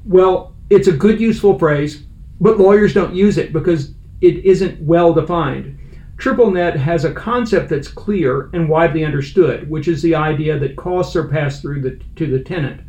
Well, 0.05 0.54
it's 0.71 0.89
a 0.89 0.93
good, 0.93 1.21
useful 1.21 1.59
phrase, 1.59 2.07
but 2.41 2.59
lawyers 2.59 2.95
don't 2.95 3.15
use 3.15 3.39
it 3.39 3.53
because 3.53 3.95
it 4.21 4.45
isn't 4.45 4.81
well 4.81 5.13
defined. 5.13 5.79
Triple 6.17 6.51
net 6.51 6.77
has 6.77 7.05
a 7.05 7.13
concept 7.13 7.69
that's 7.69 7.89
clear 7.89 8.49
and 8.53 8.69
widely 8.69 9.05
understood, 9.05 9.69
which 9.69 9.89
is 9.89 10.01
the 10.01 10.15
idea 10.15 10.59
that 10.59 10.77
costs 10.77 11.17
are 11.17 11.29
passed 11.29 11.61
through 11.61 11.83
the, 11.83 12.01
to 12.17 12.27
the 12.27 12.43
tenant 12.43 12.81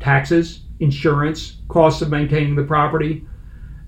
taxes, 0.00 0.62
insurance, 0.80 1.58
costs 1.68 2.00
of 2.00 2.08
maintaining 2.08 2.54
the 2.54 2.64
property. 2.64 3.26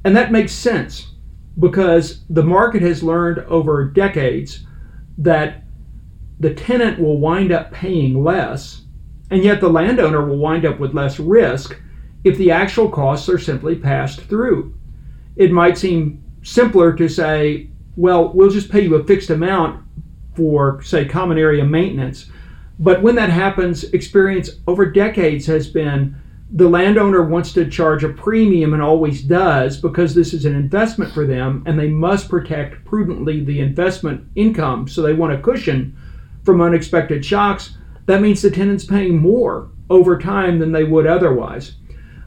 And 0.05 0.15
that 0.15 0.31
makes 0.31 0.53
sense 0.53 1.13
because 1.59 2.23
the 2.29 2.43
market 2.43 2.83
has 2.83 3.03
learned 3.03 3.39
over 3.41 3.85
decades 3.85 4.67
that 5.19 5.65
the 6.41 6.55
tenant 6.55 6.99
will 6.99 7.19
wind 7.19 7.53
up 7.53 7.73
paying 7.73 8.23
less, 8.23 8.83
and 9.31 9.43
yet 9.43 9.61
the 9.61 9.69
landowner 9.69 10.27
will 10.27 10.39
wind 10.39 10.67
up 10.67 10.79
with 10.79 10.95
less 10.95 11.19
risk 11.19 11.81
if 12.25 12.39
the 12.39 12.51
actual 12.51 12.89
costs 12.89 13.29
are 13.29 13.39
simply 13.39 13.77
passed 13.77 14.21
through. 14.23 14.75
It 15.37 15.51
might 15.51 15.79
seem 15.79 16.23
simpler 16.43 16.93
to 16.95 17.09
say, 17.09 17.69
well, 17.97 18.33
we'll 18.33 18.51
just 18.51 18.71
pay 18.71 18.83
you 18.83 18.95
a 18.95 19.05
fixed 19.05 19.31
amount 19.31 19.85
for, 20.35 20.83
say, 20.83 21.05
common 21.05 21.39
area 21.39 21.65
maintenance. 21.65 22.31
But 22.79 23.03
when 23.03 23.15
that 23.17 23.31
happens, 23.31 23.85
experience 23.85 24.51
over 24.67 24.87
decades 24.87 25.47
has 25.47 25.69
been 25.69 26.17
the 26.55 26.69
landowner 26.69 27.23
wants 27.23 27.55
to 27.55 27.69
charge 27.69 28.05
a 28.05 28.11
premium 28.11 28.75
and 28.75 28.83
always 28.83 29.23
does 29.23 29.79
because 29.79 30.15
this 30.15 30.35
is 30.35 30.45
an 30.45 30.55
investment 30.55 31.11
for 31.13 31.27
them 31.27 31.63
and 31.67 31.79
they 31.79 31.89
must 31.89 32.29
protect 32.29 32.85
prudently 32.85 33.43
the 33.43 33.61
investment 33.61 34.27
income. 34.35 34.87
So 34.87 35.01
they 35.01 35.15
want 35.15 35.33
a 35.33 35.41
cushion 35.41 35.97
from 36.45 36.61
unexpected 36.61 37.25
shocks. 37.25 37.79
That 38.05 38.21
means 38.21 38.43
the 38.43 38.51
tenant's 38.51 38.85
paying 38.85 39.19
more 39.19 39.71
over 39.89 40.19
time 40.19 40.59
than 40.59 40.73
they 40.73 40.85
would 40.85 41.07
otherwise. 41.07 41.77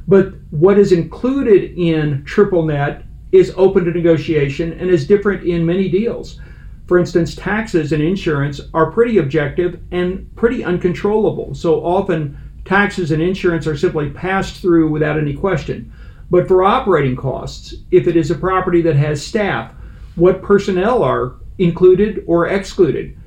But 0.08 0.34
what 0.52 0.78
is 0.78 0.92
included 0.92 1.78
in 1.78 2.24
triple 2.26 2.66
net 2.66 3.04
is 3.32 3.54
open 3.58 3.86
to 3.86 3.92
negotiation 3.92 4.74
and 4.74 4.90
is 4.90 5.08
different 5.08 5.44
in 5.44 5.66
many 5.66 5.90
deals. 5.90 6.40
For 6.88 7.00
instance, 7.00 7.36
taxes 7.36 7.92
and 7.92 8.04
insurance 8.04 8.62
are 8.74 8.92
pretty 8.92 9.18
objective 9.18 9.82
and 9.92 10.34
pretty 10.36 10.64
uncontrollable. 10.64 11.56
So 11.56 11.84
often 11.84 12.38
taxes 12.64 13.12
and 13.12 13.22
insurance 13.22 13.66
are 13.66 13.78
simply 13.78 14.12
passed 14.12 14.62
through 14.62 14.90
without 14.92 15.18
any 15.18 15.34
question. 15.34 15.92
But 16.30 16.48
for 16.48 16.64
operating 16.64 17.16
costs, 17.16 17.74
if 17.92 18.08
it 18.08 18.16
is 18.16 18.32
a 18.32 18.36
property 18.36 18.82
that 18.84 18.96
has 18.96 19.26
staff, 19.26 19.74
what 20.16 20.44
personnel 20.44 21.04
are 21.04 21.36
included 21.58 22.24
or 22.28 22.48
excluded? 22.48 23.18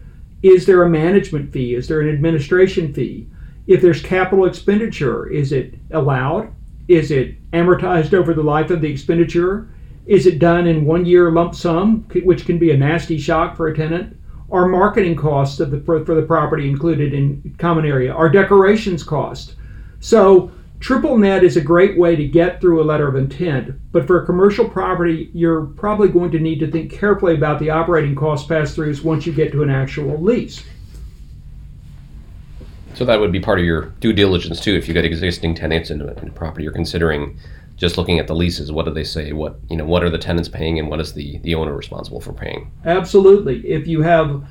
Is 0.42 0.66
there 0.66 0.84
a 0.84 0.90
management 0.90 1.52
fee? 1.52 1.74
Is 1.74 1.88
there 1.88 2.00
an 2.00 2.08
administration 2.08 2.94
fee? 2.94 3.28
If 3.66 3.82
there's 3.82 4.02
capital 4.02 4.46
expenditure, 4.46 5.28
is 5.28 5.52
it 5.52 5.74
allowed? 5.90 6.54
Is 6.88 7.10
it 7.10 7.36
amortized 7.52 8.14
over 8.14 8.32
the 8.32 8.42
life 8.42 8.70
of 8.70 8.80
the 8.80 8.90
expenditure? 8.90 9.68
Is 10.06 10.26
it 10.26 10.38
done 10.38 10.66
in 10.66 10.86
one 10.86 11.04
year 11.04 11.30
lump 11.30 11.54
sum, 11.54 12.06
which 12.24 12.46
can 12.46 12.58
be 12.58 12.70
a 12.70 12.76
nasty 12.76 13.18
shock 13.18 13.56
for 13.56 13.68
a 13.68 13.76
tenant? 13.76 14.16
Are 14.50 14.66
marketing 14.66 15.14
costs 15.14 15.60
of 15.60 15.70
the, 15.70 15.80
for, 15.80 16.02
for 16.06 16.14
the 16.14 16.22
property 16.22 16.66
included 16.66 17.12
in 17.12 17.54
common 17.58 17.84
area? 17.84 18.14
Are 18.14 18.30
decorations 18.30 19.02
cost? 19.02 19.56
So 20.00 20.50
triple 20.80 21.18
net 21.18 21.44
is 21.44 21.58
a 21.58 21.60
great 21.60 21.98
way 21.98 22.16
to 22.16 22.26
get 22.26 22.58
through 22.58 22.82
a 22.82 22.84
letter 22.84 23.06
of 23.06 23.16
intent, 23.16 23.74
but 23.92 24.06
for 24.06 24.22
a 24.22 24.26
commercial 24.26 24.66
property, 24.66 25.30
you're 25.34 25.66
probably 25.66 26.08
going 26.08 26.30
to 26.30 26.38
need 26.38 26.60
to 26.60 26.70
think 26.70 26.90
carefully 26.90 27.34
about 27.34 27.58
the 27.58 27.68
operating 27.68 28.14
cost 28.14 28.48
pass-throughs 28.48 29.04
once 29.04 29.26
you 29.26 29.32
get 29.34 29.52
to 29.52 29.62
an 29.62 29.68
actual 29.68 30.18
lease. 30.22 30.64
So 32.98 33.04
that 33.04 33.20
would 33.20 33.30
be 33.30 33.38
part 33.38 33.60
of 33.60 33.64
your 33.64 33.82
due 34.00 34.12
diligence 34.12 34.58
too. 34.58 34.74
If 34.74 34.88
you 34.88 34.92
got 34.92 35.04
existing 35.04 35.54
tenants 35.54 35.90
in 35.90 36.02
a, 36.02 36.12
in 36.14 36.26
a 36.26 36.32
property, 36.32 36.64
you're 36.64 36.72
considering 36.72 37.38
just 37.76 37.96
looking 37.96 38.18
at 38.18 38.26
the 38.26 38.34
leases. 38.34 38.72
What 38.72 38.86
do 38.86 38.90
they 38.90 39.04
say? 39.04 39.32
What 39.32 39.60
you 39.70 39.76
know? 39.76 39.84
What 39.84 40.02
are 40.02 40.10
the 40.10 40.18
tenants 40.18 40.48
paying, 40.48 40.80
and 40.80 40.88
what 40.88 40.98
is 40.98 41.12
the 41.12 41.38
the 41.44 41.54
owner 41.54 41.76
responsible 41.76 42.20
for 42.20 42.32
paying? 42.32 42.72
Absolutely. 42.84 43.64
If 43.64 43.86
you 43.86 44.02
have 44.02 44.42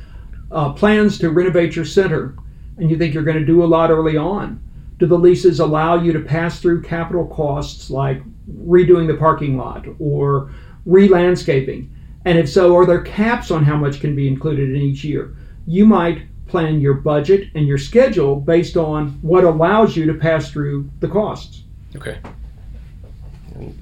uh, 0.50 0.72
plans 0.72 1.18
to 1.18 1.30
renovate 1.30 1.76
your 1.76 1.84
center, 1.84 2.38
and 2.78 2.90
you 2.90 2.98
think 2.98 3.14
you're 3.14 3.24
going 3.24 3.38
to 3.38 3.46
do 3.46 3.66
a 3.66 3.68
lot 3.68 3.92
early 3.92 4.16
on, 4.16 4.64
do 4.98 5.08
the 5.08 5.18
leases 5.20 5.60
allow 5.60 6.02
you 6.02 6.14
to 6.14 6.22
pass 6.22 6.62
through 6.62 6.84
capital 6.84 7.28
costs 7.28 7.90
like 7.90 8.22
redoing 8.66 9.08
the 9.08 9.18
parking 9.18 9.58
lot 9.58 9.86
or 10.00 10.54
re-landscaping? 10.86 11.94
And 12.24 12.38
if 12.38 12.48
so, 12.48 12.78
are 12.78 12.86
there 12.86 13.02
caps 13.02 13.52
on 13.52 13.66
how 13.66 13.76
much 13.76 14.00
can 14.00 14.16
be 14.16 14.30
included 14.30 14.70
in 14.70 14.78
each 14.78 15.04
year? 15.04 15.36
You 15.66 15.86
might 15.86 16.22
plan 16.48 16.80
your 16.80 16.96
budget 16.96 17.50
and 17.56 17.68
your 17.68 17.78
schedule 17.78 18.36
based 18.36 18.78
on 18.78 19.10
what 19.22 19.44
allows 19.44 19.96
you 19.96 20.06
to 20.06 20.14
pass 20.14 20.50
through 20.52 20.90
the 21.00 21.08
costs. 21.08 21.64
Okay. 21.96 22.18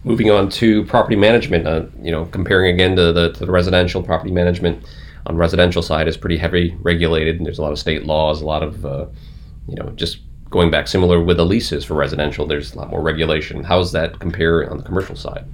Moving 0.04 0.32
on 0.32 0.50
to 0.52 0.86
property 0.86 1.16
management, 1.16 1.68
uh, 1.68 1.86
you 2.02 2.12
know, 2.12 2.26
comparing 2.26 2.74
again 2.74 2.96
to 2.96 3.12
the, 3.12 3.34
to 3.34 3.46
the 3.46 3.52
residential 3.52 4.02
property 4.02 4.32
management 4.32 4.86
on 5.26 5.36
residential 5.36 5.82
side 5.82 6.08
is 6.08 6.16
pretty 6.16 6.38
heavy 6.38 6.78
regulated. 6.82 7.38
And 7.38 7.46
there's 7.46 7.60
a 7.60 7.62
lot 7.62 7.72
of 7.72 7.80
state 7.80 8.06
laws, 8.06 8.42
a 8.42 8.46
lot 8.46 8.64
of, 8.64 8.86
uh, 8.86 9.08
you 9.68 9.76
know, 9.76 9.90
just 9.96 10.20
going 10.50 10.72
back 10.72 10.88
similar 10.88 11.22
with 11.22 11.38
the 11.38 11.46
leases 11.46 11.84
for 11.84 11.96
residential. 11.96 12.46
There's 12.46 12.74
a 12.74 12.78
lot 12.78 12.90
more 12.90 13.02
regulation. 13.02 13.64
How 13.64 13.80
does 13.80 13.92
that 13.92 14.20
compare 14.20 14.70
on 14.70 14.78
the 14.78 14.84
commercial 14.84 15.16
side? 15.16 15.46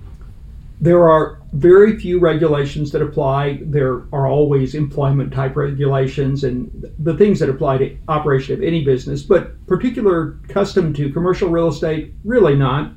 There 0.82 1.08
are 1.08 1.40
very 1.54 1.96
few 2.00 2.20
regulations 2.20 2.92
that 2.92 3.04
apply. 3.04 3.60
There 3.62 4.04
are 4.12 4.26
always 4.26 4.74
employment 4.74 5.32
type 5.32 5.56
regulations 5.56 6.44
and 6.44 6.92
the 6.98 7.16
things 7.16 7.40
that 7.40 7.50
apply 7.50 7.78
to 7.78 7.98
operation 8.08 8.56
of 8.56 8.64
any 8.64 8.84
business, 8.84 9.22
but 9.22 9.64
particular 9.68 10.40
custom 10.48 10.92
to 10.96 11.14
commercial 11.14 11.50
real 11.50 11.68
estate, 11.68 12.16
really 12.24 12.56
not. 12.56 12.94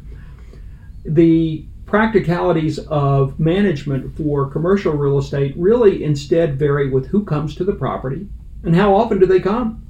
The 1.04 1.66
practicalities 1.84 2.78
of 2.78 3.38
management 3.38 4.16
for 4.16 4.48
commercial 4.48 4.94
real 4.94 5.18
estate 5.18 5.52
really 5.54 6.04
instead 6.04 6.58
vary 6.58 6.88
with 6.88 7.08
who 7.08 7.22
comes 7.22 7.54
to 7.56 7.64
the 7.64 7.74
property 7.74 8.26
and 8.62 8.74
how 8.74 8.94
often 8.94 9.20
do 9.20 9.26
they 9.26 9.40
come. 9.40 9.86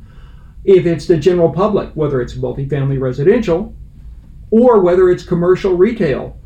If 0.65 0.85
it's 0.85 1.07
the 1.07 1.17
general 1.17 1.53
public, 1.53 1.91
whether 1.95 2.21
it's 2.21 2.35
multifamily 2.35 2.99
residential 2.99 3.73
or 4.51 4.81
whether 4.81 5.11
it's 5.11 5.23
commercial 5.23 5.75
retail, 5.75 6.37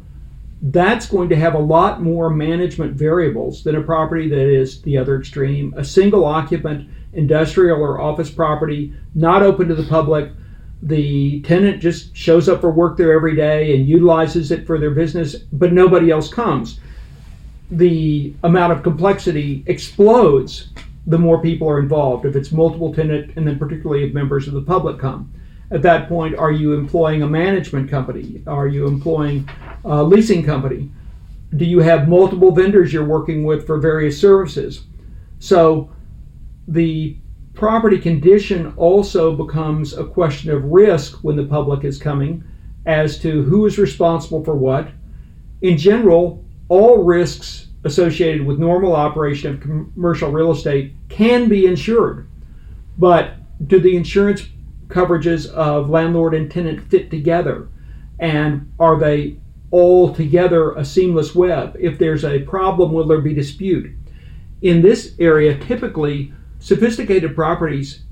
that's 0.60 1.06
going 1.06 1.28
to 1.28 1.36
have 1.36 1.54
a 1.54 1.58
lot 1.58 2.02
more 2.02 2.30
management 2.30 2.94
variables 2.94 3.62
than 3.62 3.76
a 3.76 3.82
property 3.82 4.28
that 4.28 4.48
is 4.48 4.82
the 4.82 4.96
other 4.96 5.18
extreme, 5.18 5.72
a 5.76 5.84
single 5.84 6.24
occupant 6.24 6.88
industrial 7.12 7.80
or 7.80 8.00
office 8.00 8.30
property, 8.30 8.92
not 9.14 9.42
open 9.42 9.68
to 9.68 9.74
the 9.74 9.84
public. 9.84 10.32
The 10.82 11.40
tenant 11.42 11.80
just 11.80 12.16
shows 12.16 12.48
up 12.48 12.60
for 12.60 12.70
work 12.70 12.96
there 12.96 13.12
every 13.12 13.36
day 13.36 13.76
and 13.76 13.88
utilizes 13.88 14.50
it 14.50 14.66
for 14.66 14.78
their 14.78 14.90
business, 14.90 15.36
but 15.52 15.72
nobody 15.72 16.10
else 16.10 16.32
comes. 16.32 16.80
The 17.70 18.34
amount 18.42 18.72
of 18.72 18.82
complexity 18.82 19.62
explodes 19.66 20.70
the 21.06 21.18
more 21.18 21.40
people 21.40 21.68
are 21.68 21.78
involved. 21.78 22.26
If 22.26 22.36
it's 22.36 22.52
multiple 22.52 22.94
tenant, 22.94 23.32
and 23.36 23.46
then 23.46 23.58
particularly 23.58 24.04
if 24.04 24.14
members 24.14 24.46
of 24.46 24.54
the 24.54 24.62
public 24.62 24.98
come. 24.98 25.32
At 25.70 25.82
that 25.82 26.08
point, 26.08 26.34
are 26.36 26.52
you 26.52 26.72
employing 26.72 27.22
a 27.22 27.28
management 27.28 27.90
company? 27.90 28.42
Are 28.46 28.68
you 28.68 28.86
employing 28.86 29.48
a 29.84 30.02
leasing 30.02 30.42
company? 30.42 30.90
Do 31.56 31.64
you 31.64 31.80
have 31.80 32.08
multiple 32.08 32.52
vendors 32.52 32.92
you're 32.92 33.04
working 33.04 33.44
with 33.44 33.66
for 33.66 33.78
various 33.78 34.18
services? 34.18 34.84
So 35.38 35.90
the 36.66 37.16
property 37.54 37.98
condition 37.98 38.72
also 38.76 39.34
becomes 39.34 39.92
a 39.92 40.04
question 40.04 40.50
of 40.50 40.64
risk 40.64 41.18
when 41.22 41.36
the 41.36 41.44
public 41.44 41.84
is 41.84 41.98
coming 41.98 42.44
as 42.86 43.18
to 43.18 43.42
who 43.42 43.66
is 43.66 43.78
responsible 43.78 44.44
for 44.44 44.54
what. 44.54 44.88
In 45.60 45.76
general, 45.76 46.44
all 46.68 47.02
risks 47.02 47.68
associated 47.84 48.46
with 48.46 48.58
normal 48.58 48.94
operation 48.94 49.54
of 49.54 49.60
commercial 49.60 50.30
real 50.30 50.52
estate 50.52 50.94
can 51.08 51.48
be 51.48 51.66
insured. 51.66 52.28
But 52.96 53.34
do 53.66 53.80
the 53.80 53.96
insurance 53.96 54.46
coverages 54.88 55.46
of 55.46 55.90
landlord 55.90 56.34
and 56.34 56.50
tenant 56.50 56.82
fit 56.90 57.10
together? 57.10 57.68
And 58.18 58.72
are 58.78 58.98
they 58.98 59.38
all 59.70 60.12
together 60.14 60.72
a 60.72 60.84
seamless 60.84 61.34
web? 61.34 61.76
If 61.78 61.98
there's 61.98 62.24
a 62.24 62.40
problem, 62.40 62.92
will 62.92 63.06
there 63.06 63.20
be 63.20 63.34
dispute? 63.34 63.90
In 64.62 64.82
this 64.82 65.14
area, 65.18 65.56
typically, 65.58 66.32
sophisticated 66.58 67.34
properties 67.34 68.02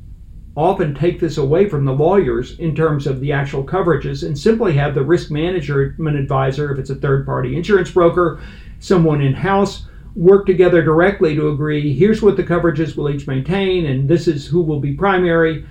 often 0.57 0.95
take 0.95 1.21
this 1.21 1.37
away 1.37 1.69
from 1.69 1.85
the 1.85 1.93
lawyers 1.93 2.59
in 2.59 2.75
terms 2.75 3.07
of 3.07 3.21
the 3.21 3.33
actual 3.33 3.63
coverages 3.63 4.27
and 4.27 4.39
simply 4.39 4.73
have 4.75 4.95
the 4.95 5.05
risk 5.05 5.31
management 5.31 6.17
advisor, 6.17 6.73
if 6.73 6.79
it's 6.79 6.91
a 6.91 6.95
third 6.95 7.27
party 7.27 7.57
insurance 7.57 7.91
broker, 7.91 8.41
someone 8.79 9.21
in 9.21 9.35
house, 9.35 9.87
work 10.15 10.47
together 10.47 10.83
directly 10.83 11.35
to 11.35 11.51
agree 11.51 11.93
here's 11.93 12.23
what 12.23 12.39
the 12.39 12.43
coverages 12.43 12.97
will 12.97 13.11
each 13.11 13.27
maintain 13.27 13.85
and 13.85 14.09
this 14.09 14.27
is 14.27 14.47
who 14.47 14.63
will 14.63 14.81
be 14.81 14.95
primary 14.95 15.67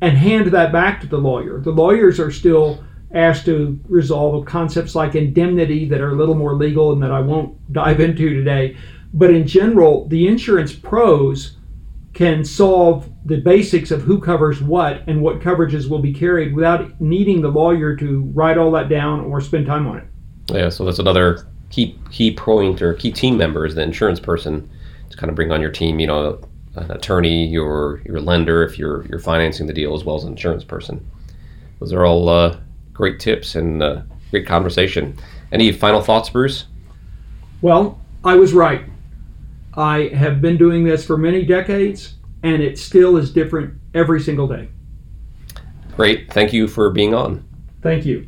and 0.00 0.16
hand 0.16 0.46
that 0.48 0.72
back 0.72 1.00
to 1.00 1.06
the 1.06 1.18
lawyer. 1.18 1.60
The 1.60 1.70
lawyers 1.70 2.18
are 2.18 2.30
still 2.30 2.82
asked 3.12 3.44
to 3.44 3.78
resolve 3.88 4.46
concepts 4.46 4.94
like 4.94 5.14
indemnity 5.14 5.88
that 5.88 6.00
are 6.00 6.10
a 6.10 6.14
little 6.14 6.34
more 6.34 6.54
legal 6.54 6.92
and 6.92 7.02
that 7.02 7.10
I 7.10 7.20
won't 7.20 7.72
dive 7.72 8.00
into 8.06 8.34
today. 8.34 8.76
But 9.12 9.30
in 9.30 9.46
general, 9.46 10.06
the 10.08 10.28
insurance 10.28 10.72
pros 10.72 11.56
can 12.12 12.44
solve 12.44 13.10
the 13.24 13.36
basics 13.36 13.90
of 13.90 14.02
who 14.02 14.20
covers 14.20 14.60
what 14.60 15.02
and 15.06 15.22
what 15.22 15.40
coverages 15.40 15.88
will 15.88 16.00
be 16.00 16.12
carried 16.12 16.54
without 16.54 17.00
needing 17.00 17.40
the 17.40 17.48
lawyer 17.48 17.94
to 17.96 18.22
write 18.34 18.58
all 18.58 18.70
that 18.72 18.88
down 18.88 19.20
or 19.20 19.40
spend 19.40 19.66
time 19.66 19.86
on 19.86 19.98
it. 19.98 20.04
Yeah, 20.52 20.68
so 20.68 20.84
that's 20.84 20.98
another 20.98 21.46
key 21.70 21.96
key 22.10 22.34
point 22.34 22.82
or 22.82 22.94
key 22.94 23.12
team 23.12 23.36
member 23.36 23.64
is 23.64 23.76
the 23.76 23.82
insurance 23.82 24.18
person 24.18 24.68
to 25.10 25.16
kind 25.16 25.30
of 25.30 25.36
bring 25.36 25.52
on 25.52 25.60
your 25.60 25.70
team. 25.70 26.00
You 26.00 26.08
know, 26.08 26.40
an 26.74 26.90
attorney, 26.90 27.46
your 27.46 28.00
your 28.04 28.20
lender, 28.20 28.62
if 28.62 28.78
you're 28.78 29.04
you're 29.06 29.18
financing 29.18 29.66
the 29.66 29.72
deal, 29.72 29.94
as 29.94 30.04
well 30.04 30.16
as 30.16 30.24
an 30.24 30.30
insurance 30.30 30.64
person. 30.64 31.06
Those 31.78 31.92
are 31.92 32.04
all 32.04 32.28
uh, 32.28 32.56
great 32.92 33.18
tips 33.20 33.54
and 33.54 33.82
uh, 33.82 34.02
great 34.30 34.46
conversation. 34.46 35.16
Any 35.52 35.72
final 35.72 36.00
thoughts, 36.00 36.30
Bruce? 36.30 36.66
Well, 37.62 38.00
I 38.24 38.36
was 38.36 38.52
right. 38.52 38.84
I 39.74 40.10
have 40.14 40.40
been 40.40 40.56
doing 40.56 40.84
this 40.84 41.04
for 41.04 41.16
many 41.16 41.44
decades, 41.44 42.14
and 42.42 42.62
it 42.62 42.78
still 42.78 43.16
is 43.16 43.32
different 43.32 43.74
every 43.94 44.20
single 44.20 44.46
day. 44.46 44.68
Great. 45.96 46.32
Thank 46.32 46.52
you 46.52 46.68
for 46.68 46.90
being 46.90 47.14
on. 47.14 47.46
Thank 47.82 48.04
you. 48.04 48.26